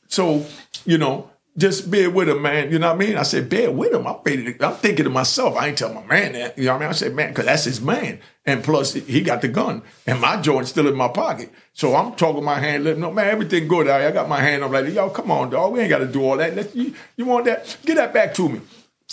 so, 0.09 0.47
you 0.85 0.99
know, 0.99 1.31
just 1.57 1.89
bear 1.89 2.11
with 2.11 2.29
him, 2.29 2.43
man. 2.43 2.73
You 2.73 2.81
know 2.81 2.89
what 2.89 3.03
I 3.03 3.07
mean? 3.07 3.17
I 3.17 3.23
said, 3.23 3.49
bear 3.49 3.71
with 3.71 3.93
him. 3.93 4.07
I'm 4.07 4.17
ready 4.25 4.53
to, 4.55 4.67
I'm 4.67 4.75
thinking 4.75 5.05
to 5.05 5.11
myself, 5.11 5.57
I 5.57 5.69
ain't 5.69 5.79
telling 5.79 5.95
my 5.95 6.05
man 6.07 6.33
that. 6.33 6.59
You 6.59 6.65
know 6.65 6.73
what 6.73 6.77
I 6.77 6.81
mean? 6.81 6.89
I 6.89 6.93
said, 6.93 7.15
man, 7.15 7.29
because 7.29 7.45
that's 7.45 7.65
his 7.65 7.81
man. 7.81 8.19
And 8.45 8.65
plus, 8.65 8.95
he 8.95 9.21
got 9.21 9.41
the 9.41 9.49
gun. 9.49 9.83
And 10.07 10.21
my 10.21 10.41
joint's 10.41 10.71
still 10.71 10.89
in 10.89 10.97
my 10.97 11.09
pocket. 11.09 11.53
So 11.73 11.95
I'm 11.95 12.15
talking 12.17 12.43
my 12.43 12.59
hand, 12.59 12.85
letting 12.85 13.01
no 13.01 13.13
man, 13.13 13.29
everything 13.29 13.69
good 13.69 13.89
I 13.89 14.11
got 14.11 14.29
my 14.29 14.41
hand 14.41 14.65
up 14.65 14.73
like, 14.73 14.93
yo, 14.93 15.11
come 15.11 15.31
on, 15.31 15.51
dog. 15.51 15.73
We 15.73 15.81
ain't 15.81 15.91
got 15.91 15.99
to 15.99 16.07
do 16.07 16.25
all 16.25 16.37
that. 16.37 16.57
Let's, 16.57 16.75
you, 16.75 16.95
you 17.17 17.25
want 17.25 17.45
that? 17.45 17.77
Get 17.85 17.97
that 17.97 18.13
back 18.13 18.35
to 18.35 18.49
me. 18.49 18.61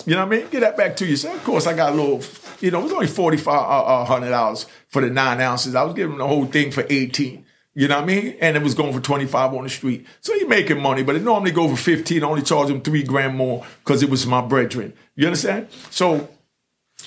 You 0.05 0.15
know 0.15 0.25
what 0.25 0.33
I 0.33 0.37
mean? 0.37 0.49
Get 0.49 0.61
that 0.61 0.77
back 0.77 0.95
to 0.97 1.05
you. 1.05 1.15
So 1.15 1.33
of 1.33 1.43
course 1.43 1.67
I 1.67 1.73
got 1.73 1.93
a 1.93 1.95
little, 1.95 2.21
you 2.59 2.71
know, 2.71 2.79
it 2.79 2.83
was 2.83 2.93
only 2.93 3.07
forty 3.07 3.37
five 3.37 3.61
uh, 3.61 3.83
uh, 3.83 4.05
hundred 4.05 4.29
dollars 4.29 4.65
for 4.87 5.01
the 5.01 5.09
nine 5.09 5.39
ounces. 5.41 5.75
I 5.75 5.83
was 5.83 5.93
giving 5.93 6.17
the 6.17 6.27
whole 6.27 6.45
thing 6.45 6.71
for 6.71 6.85
eighteen. 6.89 7.45
You 7.73 7.87
know 7.87 7.95
what 7.95 8.03
I 8.03 8.07
mean? 8.07 8.35
And 8.41 8.57
it 8.57 8.63
was 8.63 8.73
going 8.73 8.91
for 8.91 8.99
25 8.99 9.53
on 9.53 9.63
the 9.63 9.69
street. 9.69 10.05
So 10.19 10.37
he 10.37 10.43
making 10.43 10.81
money, 10.81 11.03
but 11.03 11.15
it 11.15 11.21
normally 11.21 11.51
go 11.51 11.69
for 11.69 11.77
15. 11.77 12.21
I 12.21 12.27
only 12.27 12.41
charge 12.41 12.69
him 12.69 12.81
three 12.81 13.01
grand 13.01 13.37
more 13.37 13.65
because 13.79 14.03
it 14.03 14.09
was 14.09 14.27
my 14.27 14.41
brethren. 14.41 14.91
You 15.15 15.27
understand? 15.27 15.67
So 15.89 16.27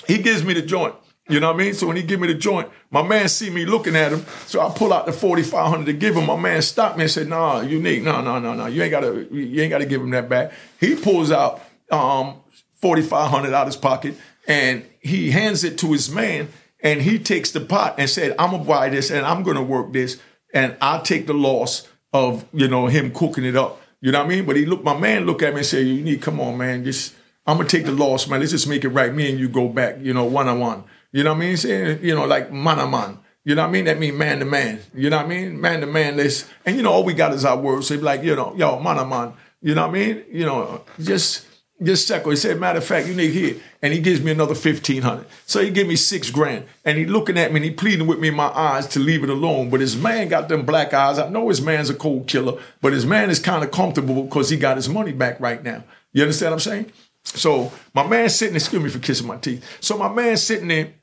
he 0.07 0.17
gives 0.17 0.43
me 0.43 0.55
the 0.55 0.63
joint. 0.63 0.95
You 1.27 1.39
know 1.39 1.51
what 1.51 1.61
I 1.61 1.65
mean? 1.65 1.73
So 1.75 1.87
when 1.87 1.97
he 1.97 2.03
give 2.03 2.19
me 2.19 2.27
the 2.27 2.35
joint, 2.35 2.69
my 2.89 3.01
man 3.01 3.29
see 3.29 3.49
me 3.49 3.65
looking 3.65 3.95
at 3.95 4.11
him. 4.11 4.25
So 4.47 4.59
I 4.59 4.71
pull 4.71 4.93
out 4.93 5.05
the 5.05 5.11
4500 5.11 5.85
to 5.85 5.93
give 5.93 6.15
him. 6.15 6.25
My 6.25 6.35
man 6.35 6.61
stopped 6.63 6.97
me 6.97 7.03
and 7.03 7.11
said, 7.11 7.27
nah, 7.27 7.61
unique. 7.61 8.03
No, 8.03 8.21
no, 8.21 8.39
no, 8.39 8.53
no. 8.53 8.65
You 8.65 8.81
ain't 8.83 8.91
gotta, 8.91 9.27
you 9.31 9.61
ain't 9.61 9.71
gotta 9.71 9.85
give 9.85 10.01
him 10.01 10.11
that 10.11 10.29
back. 10.29 10.51
He 10.79 10.95
pulls 10.95 11.31
out 11.31 11.61
um 11.91 12.41
4500 12.85 13.51
out 13.51 13.65
his 13.65 13.75
pocket 13.75 14.15
and 14.47 14.85
he 14.99 15.31
hands 15.31 15.63
it 15.63 15.75
to 15.79 15.91
his 15.91 16.07
man 16.11 16.49
and 16.81 17.01
he 17.01 17.17
takes 17.17 17.49
the 17.49 17.59
pot 17.59 17.95
and 17.97 18.07
said, 18.07 18.35
I'm 18.37 18.51
gonna 18.51 18.63
buy 18.63 18.89
this 18.89 19.09
and 19.09 19.25
I'm 19.25 19.41
gonna 19.41 19.63
work 19.63 19.91
this 19.91 20.21
and 20.53 20.77
I'll 20.81 21.01
take 21.01 21.25
the 21.25 21.33
loss 21.33 21.87
of, 22.13 22.45
you 22.53 22.67
know, 22.67 22.85
him 22.85 23.11
cooking 23.11 23.43
it 23.43 23.55
up. 23.55 23.81
You 24.01 24.11
know 24.11 24.19
what 24.19 24.27
I 24.27 24.29
mean? 24.29 24.45
But 24.45 24.55
he 24.57 24.67
look, 24.67 24.83
my 24.83 24.95
man 24.95 25.25
look 25.25 25.41
at 25.41 25.53
me 25.53 25.61
and 25.61 25.65
say, 25.65 25.81
you 25.81 26.03
need, 26.03 26.21
come 26.21 26.39
on, 26.39 26.59
man, 26.59 26.83
just, 26.83 27.15
I'm 27.47 27.57
gonna 27.57 27.67
take 27.67 27.85
the 27.85 27.91
loss, 27.91 28.27
man. 28.27 28.39
Let's 28.39 28.51
just 28.51 28.67
make 28.67 28.83
it 28.83 28.89
right. 28.89 29.11
Me 29.11 29.31
and 29.31 29.39
you 29.39 29.49
go 29.49 29.67
back, 29.67 29.95
you 29.99 30.13
know, 30.13 30.25
one 30.25 30.47
on 30.47 30.59
one. 30.59 30.83
You 31.11 31.23
know 31.23 31.33
what 31.33 31.37
I 31.37 31.39
mean? 31.39 31.57
Saying, 31.57 32.03
you 32.03 32.13
know, 32.13 32.27
like 32.27 32.51
man 32.51 32.77
on 32.77 32.91
man. 32.91 33.17
You 33.43 33.55
know 33.55 33.63
what 33.63 33.69
I 33.69 33.71
mean? 33.71 33.85
That 33.85 33.97
mean 33.97 34.15
man 34.15 34.37
to 34.39 34.45
man. 34.45 34.79
You 34.93 35.09
know 35.09 35.17
what 35.17 35.25
I 35.25 35.29
mean? 35.29 35.59
Man 35.59 35.81
to 35.81 35.87
man. 35.87 36.17
Let's, 36.17 36.47
and 36.63 36.75
you 36.75 36.83
know, 36.83 36.91
all 36.91 37.03
we 37.03 37.15
got 37.15 37.33
is 37.33 37.45
our 37.45 37.57
words. 37.57 37.87
So 37.87 37.95
like, 37.95 38.21
you 38.21 38.35
know, 38.35 38.53
yo, 38.55 38.79
man 38.79 38.99
on 38.99 39.09
man. 39.09 39.33
You 39.59 39.73
know 39.73 39.87
what 39.87 39.95
I 39.95 39.99
mean? 39.99 40.23
You 40.31 40.45
know, 40.45 40.83
just 41.01 41.47
just 41.83 42.07
second. 42.07 42.31
He 42.31 42.37
said, 42.37 42.59
matter 42.59 42.77
of 42.77 42.85
fact, 42.85 43.07
you 43.07 43.13
need 43.13 43.31
here. 43.31 43.57
And 43.81 43.93
he 43.93 43.99
gives 43.99 44.21
me 44.21 44.31
another 44.31 44.53
1500 44.53 45.25
So 45.45 45.61
he 45.61 45.71
gave 45.71 45.87
me 45.87 45.95
six 45.95 46.31
grand. 46.31 46.65
And 46.85 46.97
he 46.97 47.05
looking 47.05 47.37
at 47.37 47.51
me 47.51 47.57
and 47.57 47.65
he 47.65 47.71
pleading 47.71 48.07
with 48.07 48.19
me 48.19 48.29
in 48.29 48.35
my 48.35 48.47
eyes 48.47 48.87
to 48.87 48.99
leave 48.99 49.23
it 49.23 49.29
alone. 49.29 49.69
But 49.69 49.81
his 49.81 49.95
man 49.97 50.29
got 50.29 50.47
them 50.47 50.65
black 50.65 50.93
eyes. 50.93 51.19
I 51.19 51.29
know 51.29 51.49
his 51.49 51.61
man's 51.61 51.89
a 51.89 51.93
cold 51.93 52.27
killer, 52.27 52.59
but 52.81 52.93
his 52.93 53.05
man 53.05 53.29
is 53.29 53.39
kind 53.39 53.63
of 53.63 53.71
comfortable 53.71 54.23
because 54.23 54.49
he 54.49 54.57
got 54.57 54.77
his 54.77 54.87
money 54.87 55.11
back 55.11 55.39
right 55.39 55.61
now. 55.61 55.83
You 56.13 56.21
understand 56.23 56.51
what 56.51 56.55
I'm 56.55 56.71
saying? 56.71 56.91
So 57.23 57.71
my 57.93 58.07
man 58.07 58.29
sitting, 58.29 58.55
excuse 58.55 58.81
me 58.81 58.89
for 58.89 58.99
kissing 58.99 59.27
my 59.27 59.37
teeth. 59.37 59.77
So 59.81 59.97
my 59.97 60.11
man 60.11 60.37
sitting 60.37 60.69
there 60.69 60.93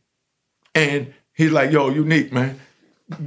and 0.75 1.13
he's 1.35 1.53
like, 1.53 1.71
yo, 1.71 1.91
unique, 1.91 2.33
man. 2.33 2.59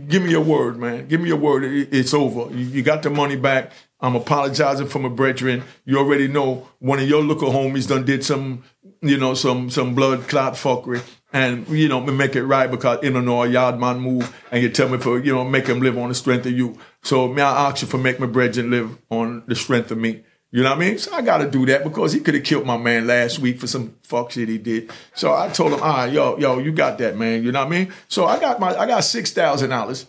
Give 0.08 0.24
me 0.24 0.32
your 0.32 0.42
word, 0.44 0.78
man. 0.78 1.08
Give 1.08 1.22
me 1.22 1.28
your 1.28 1.38
word. 1.38 1.64
It's 1.64 2.14
over. 2.14 2.52
You 2.56 2.82
got 2.82 3.04
the 3.04 3.12
money 3.12 3.36
back. 3.36 3.72
I'm 4.06 4.16
apologizing 4.16 4.88
for 4.88 5.00
my 5.00 5.10
brethren. 5.10 5.64
You 5.84 5.98
already 5.98 6.28
know 6.28 6.68
one 6.80 7.00
of 7.00 7.10
your 7.10 7.24
local 7.24 7.52
homies 7.52 7.88
done 7.88 8.06
did 8.06 8.24
some, 8.24 8.64
you 9.02 9.18
know, 9.18 9.34
some 9.34 9.70
some 9.70 9.96
blood 9.96 10.28
clot 10.28 10.54
fuckery. 10.54 11.02
And, 11.34 11.68
you 11.68 11.90
know, 11.90 12.00
make 12.00 12.38
it 12.38 12.44
right 12.44 12.72
because, 12.72 13.04
a 13.04 13.48
yard 13.50 13.78
man 13.78 14.00
move 14.00 14.34
and 14.52 14.64
you 14.64 14.70
tell 14.70 14.88
me 14.88 15.00
for, 15.00 15.20
you 15.20 15.34
know, 15.34 15.44
make 15.44 15.68
him 15.68 15.82
live 15.82 15.98
on 15.98 16.08
the 16.08 16.16
strength 16.16 16.46
of 16.46 16.54
you. 16.54 16.78
So 17.04 17.28
may 17.28 17.42
I 17.42 17.68
ask 17.68 17.82
you 17.82 17.90
for 17.90 17.98
make 17.98 18.22
my 18.22 18.26
brethren 18.26 18.70
live 18.72 18.98
on 19.10 19.44
the 19.46 19.56
strength 19.56 19.92
of 19.92 19.98
me. 19.98 20.24
You 20.52 20.64
know 20.64 20.70
what 20.70 20.78
I 20.78 20.80
mean? 20.80 20.98
So 20.98 21.12
I 21.14 21.22
got 21.22 21.40
to 21.40 21.52
do 21.52 21.66
that 21.66 21.84
because 21.84 22.14
he 22.14 22.22
could 22.22 22.36
have 22.36 22.46
killed 22.46 22.66
my 22.66 22.78
man 22.78 23.06
last 23.06 23.40
week 23.40 23.60
for 23.60 23.68
some 23.68 23.96
fuck 24.04 24.32
shit 24.32 24.48
he 24.48 24.58
did. 24.58 24.90
So 25.14 25.34
I 25.34 25.50
told 25.50 25.74
him, 25.74 25.80
ah, 25.82 26.06
yo, 26.06 26.38
yo, 26.38 26.60
you 26.60 26.72
got 26.72 26.98
that, 27.00 27.18
man. 27.18 27.44
You 27.44 27.52
know 27.52 27.66
what 27.66 27.74
I 27.74 27.78
mean? 27.80 27.94
So 28.08 28.26
I 28.26 28.40
got 28.40 28.62
my, 28.62 28.74
I 28.74 28.86
got 28.88 29.04
six 29.04 29.34
thousand 29.34 29.72
dollars. 29.72 30.06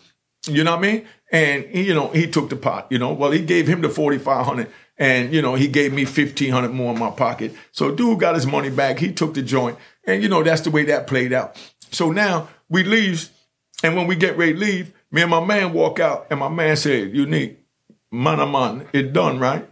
You 0.48 0.62
know 0.62 0.76
what 0.76 0.84
I 0.84 0.92
mean? 0.92 1.06
And 1.32 1.66
you 1.74 1.94
know, 1.94 2.08
he 2.08 2.30
took 2.30 2.50
the 2.50 2.56
pot. 2.56 2.86
You 2.90 2.98
know, 2.98 3.12
well, 3.12 3.30
he 3.30 3.40
gave 3.44 3.66
him 3.66 3.80
the 3.80 3.88
forty 3.88 4.18
five 4.18 4.46
hundred, 4.46 4.70
and 4.96 5.32
you 5.32 5.42
know, 5.42 5.54
he 5.54 5.66
gave 5.68 5.92
me 5.92 6.04
fifteen 6.04 6.52
hundred 6.52 6.72
more 6.72 6.92
in 6.92 6.98
my 6.98 7.10
pocket. 7.10 7.52
So 7.72 7.94
dude 7.94 8.20
got 8.20 8.36
his 8.36 8.46
money 8.46 8.70
back. 8.70 8.98
He 8.98 9.12
took 9.12 9.34
the 9.34 9.42
joint, 9.42 9.76
and 10.04 10.22
you 10.22 10.28
know, 10.28 10.42
that's 10.42 10.60
the 10.62 10.70
way 10.70 10.84
that 10.84 11.06
played 11.06 11.32
out. 11.32 11.56
So 11.90 12.12
now 12.12 12.48
we 12.68 12.84
leave, 12.84 13.28
and 13.82 13.96
when 13.96 14.06
we 14.06 14.14
get 14.14 14.36
ready 14.36 14.52
to 14.52 14.58
leave, 14.58 14.92
me 15.10 15.22
and 15.22 15.30
my 15.30 15.44
man 15.44 15.72
walk 15.72 15.98
out, 15.98 16.26
and 16.30 16.38
my 16.38 16.48
man 16.48 16.76
said, 16.76 17.14
"Unique, 17.14 17.58
man, 18.12 18.38
a 18.38 18.46
man, 18.46 18.86
it 18.92 19.12
done, 19.12 19.40
right?" 19.40 19.68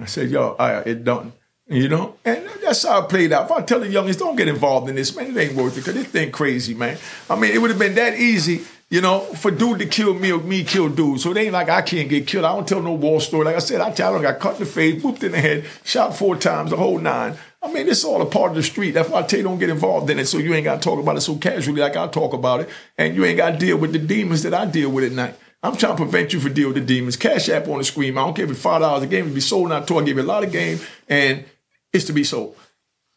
I 0.00 0.04
said, 0.04 0.30
"Yo, 0.30 0.54
I, 0.58 0.78
it 0.80 1.02
done." 1.02 1.32
You 1.68 1.88
know, 1.88 2.14
and 2.24 2.48
that's 2.62 2.84
how 2.84 3.02
it 3.02 3.08
played 3.08 3.32
out. 3.32 3.46
If 3.46 3.50
I 3.50 3.60
tell 3.62 3.80
the 3.80 3.86
youngins, 3.86 4.20
don't 4.20 4.36
get 4.36 4.46
involved 4.46 4.88
in 4.88 4.94
this, 4.94 5.16
man, 5.16 5.36
it 5.36 5.40
ain't 5.40 5.56
worth 5.56 5.76
it 5.76 5.80
because 5.80 5.94
this 5.94 6.06
thing 6.06 6.30
crazy, 6.30 6.74
man. 6.74 6.96
I 7.28 7.34
mean, 7.34 7.50
it 7.50 7.58
would 7.58 7.70
have 7.70 7.78
been 7.78 7.96
that 7.96 8.14
easy 8.14 8.64
you 8.88 9.00
know, 9.00 9.20
for 9.20 9.50
dude 9.50 9.80
to 9.80 9.86
kill 9.86 10.14
me 10.14 10.30
or 10.30 10.38
me 10.38 10.62
kill 10.62 10.88
dude. 10.88 11.20
So 11.20 11.32
it 11.32 11.36
ain't 11.38 11.52
like 11.52 11.68
I 11.68 11.82
can't 11.82 12.08
get 12.08 12.26
killed. 12.26 12.44
I 12.44 12.54
don't 12.54 12.68
tell 12.68 12.82
no 12.82 12.92
war 12.94 13.20
story. 13.20 13.44
Like 13.44 13.56
I 13.56 13.60
said, 13.60 13.80
I 13.80 13.90
tell 13.90 14.12
them 14.12 14.20
I 14.20 14.30
got 14.30 14.40
cut 14.40 14.54
in 14.54 14.60
the 14.60 14.66
face, 14.66 15.02
whooped 15.02 15.24
in 15.24 15.32
the 15.32 15.40
head, 15.40 15.64
shot 15.84 16.16
four 16.16 16.36
times, 16.36 16.70
the 16.70 16.76
whole 16.76 16.98
nine. 16.98 17.36
I 17.62 17.72
mean, 17.72 17.88
it's 17.88 18.04
all 18.04 18.22
a 18.22 18.26
part 18.26 18.50
of 18.50 18.56
the 18.56 18.62
street. 18.62 18.92
That's 18.92 19.08
why 19.08 19.20
I 19.20 19.22
tell 19.22 19.38
you 19.38 19.44
don't 19.44 19.58
get 19.58 19.70
involved 19.70 20.08
in 20.08 20.20
it. 20.20 20.26
So 20.26 20.38
you 20.38 20.54
ain't 20.54 20.64
got 20.64 20.80
to 20.80 20.88
talk 20.88 21.00
about 21.00 21.16
it 21.16 21.22
so 21.22 21.36
casually 21.36 21.80
like 21.80 21.96
I 21.96 22.06
talk 22.06 22.32
about 22.32 22.60
it. 22.60 22.68
And 22.96 23.16
you 23.16 23.24
ain't 23.24 23.38
got 23.38 23.52
to 23.52 23.58
deal 23.58 23.76
with 23.76 23.92
the 23.92 23.98
demons 23.98 24.44
that 24.44 24.54
I 24.54 24.66
deal 24.66 24.90
with 24.90 25.04
at 25.04 25.12
night. 25.12 25.34
I'm 25.64 25.76
trying 25.76 25.96
to 25.96 26.02
prevent 26.02 26.32
you 26.32 26.38
from 26.38 26.54
dealing 26.54 26.74
with 26.74 26.86
the 26.86 26.94
demons. 26.94 27.16
Cash 27.16 27.48
app 27.48 27.66
on 27.66 27.78
the 27.78 27.84
screen. 27.84 28.16
I 28.16 28.24
don't 28.24 28.36
care 28.36 28.44
if 28.44 28.52
it's 28.52 28.60
five 28.60 28.82
dollars 28.82 29.02
a 29.02 29.08
game 29.08 29.26
to 29.26 29.34
be 29.34 29.40
sold. 29.40 29.68
Not 29.68 29.88
to 29.88 29.98
I 29.98 30.04
give 30.04 30.16
you 30.16 30.22
a 30.22 30.24
lot 30.24 30.44
of 30.44 30.52
game, 30.52 30.78
and 31.08 31.44
it's 31.92 32.04
to 32.04 32.12
be 32.12 32.22
sold. 32.22 32.56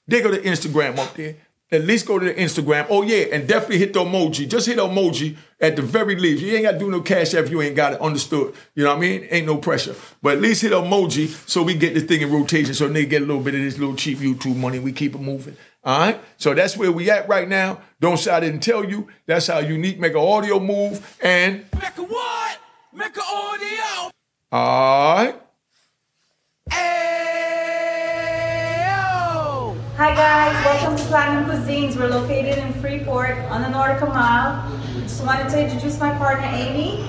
They 0.08 0.22
go 0.22 0.32
to 0.32 0.42
Instagram 0.42 0.98
up 0.98 1.14
there 1.14 1.36
at 1.72 1.84
least 1.84 2.06
go 2.06 2.18
to 2.18 2.26
the 2.26 2.34
Instagram. 2.34 2.88
Oh 2.90 3.04
yeah, 3.04 3.26
and 3.32 3.48
definitely 3.48 3.78
hit 3.78 3.94
the 3.94 4.04
emoji. 4.04 4.48
Just 4.48 4.68
hit 4.68 4.78
the 4.78 4.88
emoji 4.88 5.38
at 5.60 5.76
the 5.76 5.82
very 5.82 6.16
least. 6.16 6.44
You 6.44 6.54
ain't 6.54 6.64
got 6.64 6.72
to 6.74 6.80
do 6.80 6.90
no 6.90 7.02
cash 7.02 7.34
app 7.34 7.46
if 7.46 7.52
you 7.52 7.62
ain't 7.62 7.76
got 7.76 7.94
it 7.94 8.02
understood. 8.02 8.54
You 8.76 8.84
know 8.84 8.92
what 8.92 8.98
I 8.98 9.02
mean? 9.02 9.28
Ain't 9.30 9.46
no 9.46 9.58
pressure. 9.58 9.96
But 10.22 10.38
at 10.38 10.42
least 10.42 10.62
hit 10.62 10.72
emoji 10.72 11.28
so 11.48 11.64
we 11.64 11.76
get 11.76 11.94
this 11.94 12.04
thing 12.04 12.22
in 12.22 12.32
rotation 12.32 12.74
so 12.74 12.88
they 12.88 13.06
get 13.06 13.22
a 13.22 13.26
little 13.26 13.44
bit 13.44 13.56
of 13.56 13.62
this 13.62 13.78
little 13.78 13.96
cheap 13.96 14.20
YouTube 14.20 14.56
money. 14.56 14.80
We 14.80 14.92
keep 14.92 15.16
it 15.16 15.22
moving. 15.22 15.58
All 15.84 16.00
right. 16.00 16.22
So 16.38 16.54
that's 16.54 16.76
where 16.76 16.92
we 16.92 17.10
at 17.10 17.30
right 17.30 17.48
now. 17.48 17.82
Don't 18.00 18.18
say 18.18 18.32
I 18.32 18.40
didn't 18.40 18.62
tell 18.62 18.84
you. 18.84 19.08
That's 19.26 19.48
how 19.48 19.60
unique 19.60 20.00
make 20.00 20.14
an 20.14 20.20
audio 20.20 20.60
move 20.60 21.18
and 21.22 21.66
make 21.80 21.98
a 21.98 22.04
what? 22.04 22.58
Make 22.94 23.16
an 23.16 23.24
audio. 23.26 24.12
All 24.52 25.16
right. 25.16 25.42
Hi 30.00 30.16
guys, 30.16 30.56
welcome 30.64 30.98
to 30.98 31.04
Platinum 31.10 31.44
Cuisines. 31.44 31.98
We're 31.98 32.08
located 32.08 32.58
in 32.58 32.72
Freeport 32.76 33.38
on 33.52 33.62
the 33.64 33.68
Nautical 33.68 34.08
Mile. 34.08 34.72
Just 35.02 35.26
wanted 35.26 35.50
to 35.50 35.62
introduce 35.62 36.00
my 36.00 36.18
partner 36.18 36.48
Amy. 36.54 37.02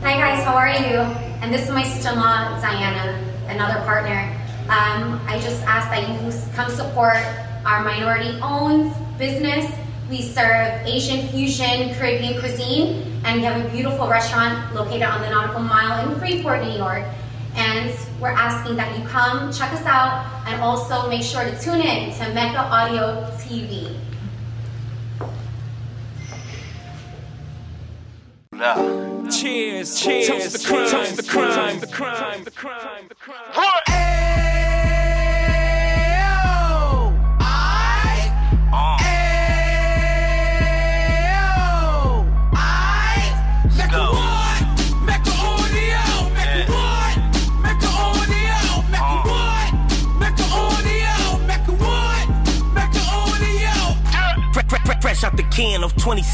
Hi 0.00 0.14
guys, 0.14 0.42
how 0.44 0.54
are 0.54 0.70
you? 0.70 0.96
And 1.42 1.52
this 1.52 1.68
is 1.68 1.70
my 1.74 1.82
sister-in-law 1.82 2.58
Diana, 2.62 3.22
another 3.48 3.84
partner. 3.84 4.34
Um, 4.62 5.20
I 5.26 5.38
just 5.42 5.62
ask 5.64 5.90
that 5.90 6.08
you 6.08 6.32
come 6.54 6.70
support 6.70 7.18
our 7.66 7.84
minority-owned 7.84 8.94
business. 9.18 9.70
We 10.08 10.22
serve 10.22 10.86
Asian 10.86 11.28
fusion 11.28 11.94
Caribbean 11.96 12.40
cuisine, 12.40 13.20
and 13.26 13.40
we 13.40 13.44
have 13.44 13.62
a 13.62 13.68
beautiful 13.68 14.08
restaurant 14.08 14.74
located 14.74 15.02
on 15.02 15.20
the 15.20 15.28
Nautical 15.28 15.60
Mile 15.60 16.10
in 16.10 16.18
Freeport, 16.18 16.64
New 16.64 16.78
York 16.78 17.04
and 17.54 17.94
we're 18.20 18.28
asking 18.28 18.76
that 18.76 18.98
you 18.98 19.04
come 19.06 19.52
check 19.52 19.72
us 19.72 19.84
out 19.84 20.24
and 20.46 20.60
also 20.60 21.08
make 21.08 21.22
sure 21.22 21.44
to 21.44 21.60
tune 21.60 21.80
in 21.80 22.12
to 22.14 22.32
Mecca 22.34 22.58
Audio 22.58 23.24
TV. 23.38 23.96
Cheers, 29.30 30.00
cheers, 30.00 30.26
toast 30.26 30.52
the 30.52 30.68
crime, 30.68 30.90
toast 30.90 31.16
the 31.16 31.22
crime, 31.22 31.80
the 31.80 31.86
crime, 31.86 32.44
the 32.44 32.50
crime, 32.50 33.08
the 33.08 33.14
crime. 33.14 33.52
What? 33.54 33.82
Fresh 33.86 34.37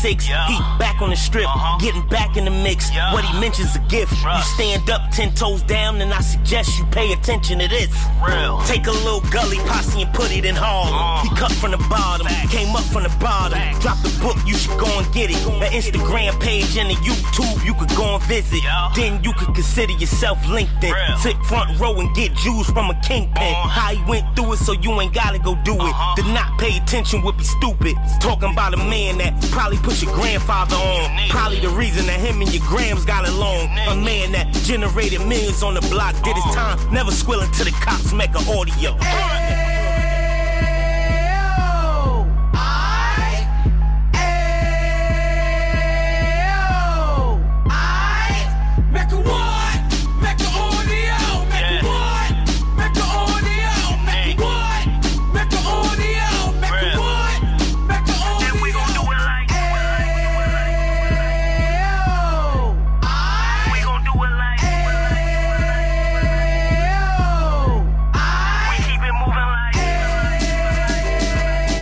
26. 0.04 0.28
Yeah. 0.28 0.46
He 0.48 0.58
back 0.78 0.93
on 1.04 1.10
the 1.10 1.16
strip, 1.16 1.44
uh-huh. 1.44 1.76
getting 1.78 2.06
back 2.08 2.36
in 2.36 2.46
the 2.46 2.50
mix. 2.50 2.88
Yeah. 2.90 3.12
What 3.12 3.24
he 3.24 3.38
mentions 3.38 3.76
a 3.76 3.82
gift. 3.92 4.12
You 4.24 4.42
stand 4.56 4.88
up, 4.88 5.10
ten 5.12 5.34
toes 5.34 5.62
down, 5.62 6.00
and 6.00 6.12
I 6.12 6.20
suggest 6.20 6.78
you 6.78 6.86
pay 6.86 7.12
attention 7.12 7.58
to 7.58 7.68
this. 7.68 7.92
Real. 8.24 8.58
Take 8.64 8.86
a 8.86 8.96
little 9.04 9.20
gully 9.28 9.58
posse 9.68 10.00
and 10.00 10.12
put 10.14 10.32
it 10.32 10.44
in 10.46 10.56
Harlem. 10.56 10.96
Uh. 10.96 11.22
He 11.22 11.28
cut 11.36 11.52
from 11.52 11.72
the 11.72 11.82
bottom, 11.92 12.26
Back. 12.26 12.48
came 12.48 12.74
up 12.74 12.84
from 12.84 13.02
the 13.04 13.14
bottom. 13.20 13.58
Back. 13.58 13.80
Drop 13.82 14.00
the 14.00 14.08
book, 14.24 14.36
you 14.46 14.56
should 14.56 14.78
go 14.80 14.88
and 14.98 15.06
get 15.12 15.28
it. 15.30 15.36
The 15.60 15.68
Instagram 15.76 16.40
page 16.40 16.76
and 16.80 16.88
the 16.88 16.96
YouTube, 17.04 17.64
you 17.64 17.74
could 17.74 17.92
go 17.94 18.16
and 18.16 18.22
visit. 18.24 18.64
Yeah. 18.64 18.90
Then 18.96 19.22
you 19.22 19.34
could 19.34 19.54
consider 19.54 19.92
yourself 19.92 20.38
LinkedIn. 20.48 20.88
Real. 20.88 21.16
Sit 21.18 21.36
front 21.44 21.78
row 21.78 22.00
and 22.00 22.08
get 22.16 22.32
Jews 22.34 22.66
from 22.72 22.88
a 22.88 22.96
kingpin. 23.04 23.52
Uh. 23.52 23.68
How 23.68 23.94
he 23.94 24.02
went 24.08 24.24
through 24.34 24.54
it, 24.54 24.58
so 24.64 24.72
you 24.72 24.90
ain't 25.00 25.12
gotta 25.12 25.38
go 25.38 25.54
do 25.64 25.74
it. 25.74 25.92
Uh-huh. 25.92 26.16
To 26.16 26.22
not 26.32 26.58
pay 26.58 26.78
attention 26.78 27.20
would 27.22 27.36
be 27.36 27.44
stupid. 27.44 27.94
Talking 28.20 28.52
about 28.52 28.72
a 28.72 28.78
man 28.78 29.18
that 29.18 29.36
probably 29.52 29.76
put 29.78 30.00
your 30.00 30.14
grandfather 30.14 30.76
on. 30.76 30.93
Probably 31.28 31.60
the 31.60 31.70
reason 31.70 32.06
that 32.06 32.20
him 32.20 32.40
and 32.40 32.52
your 32.52 32.64
grams 32.66 33.04
got 33.04 33.28
along. 33.28 33.70
A 33.88 33.94
man 33.94 34.32
that 34.32 34.52
generated 34.64 35.20
millions 35.26 35.62
on 35.62 35.74
the 35.74 35.80
block, 35.82 36.14
did 36.22 36.34
his 36.34 36.44
oh. 36.48 36.54
time, 36.54 36.92
never 36.92 37.10
squilling 37.10 37.50
to 37.52 37.64
the 37.64 37.70
cops, 37.70 38.12
make 38.12 38.30
an 38.30 38.46
audio. 38.48 39.83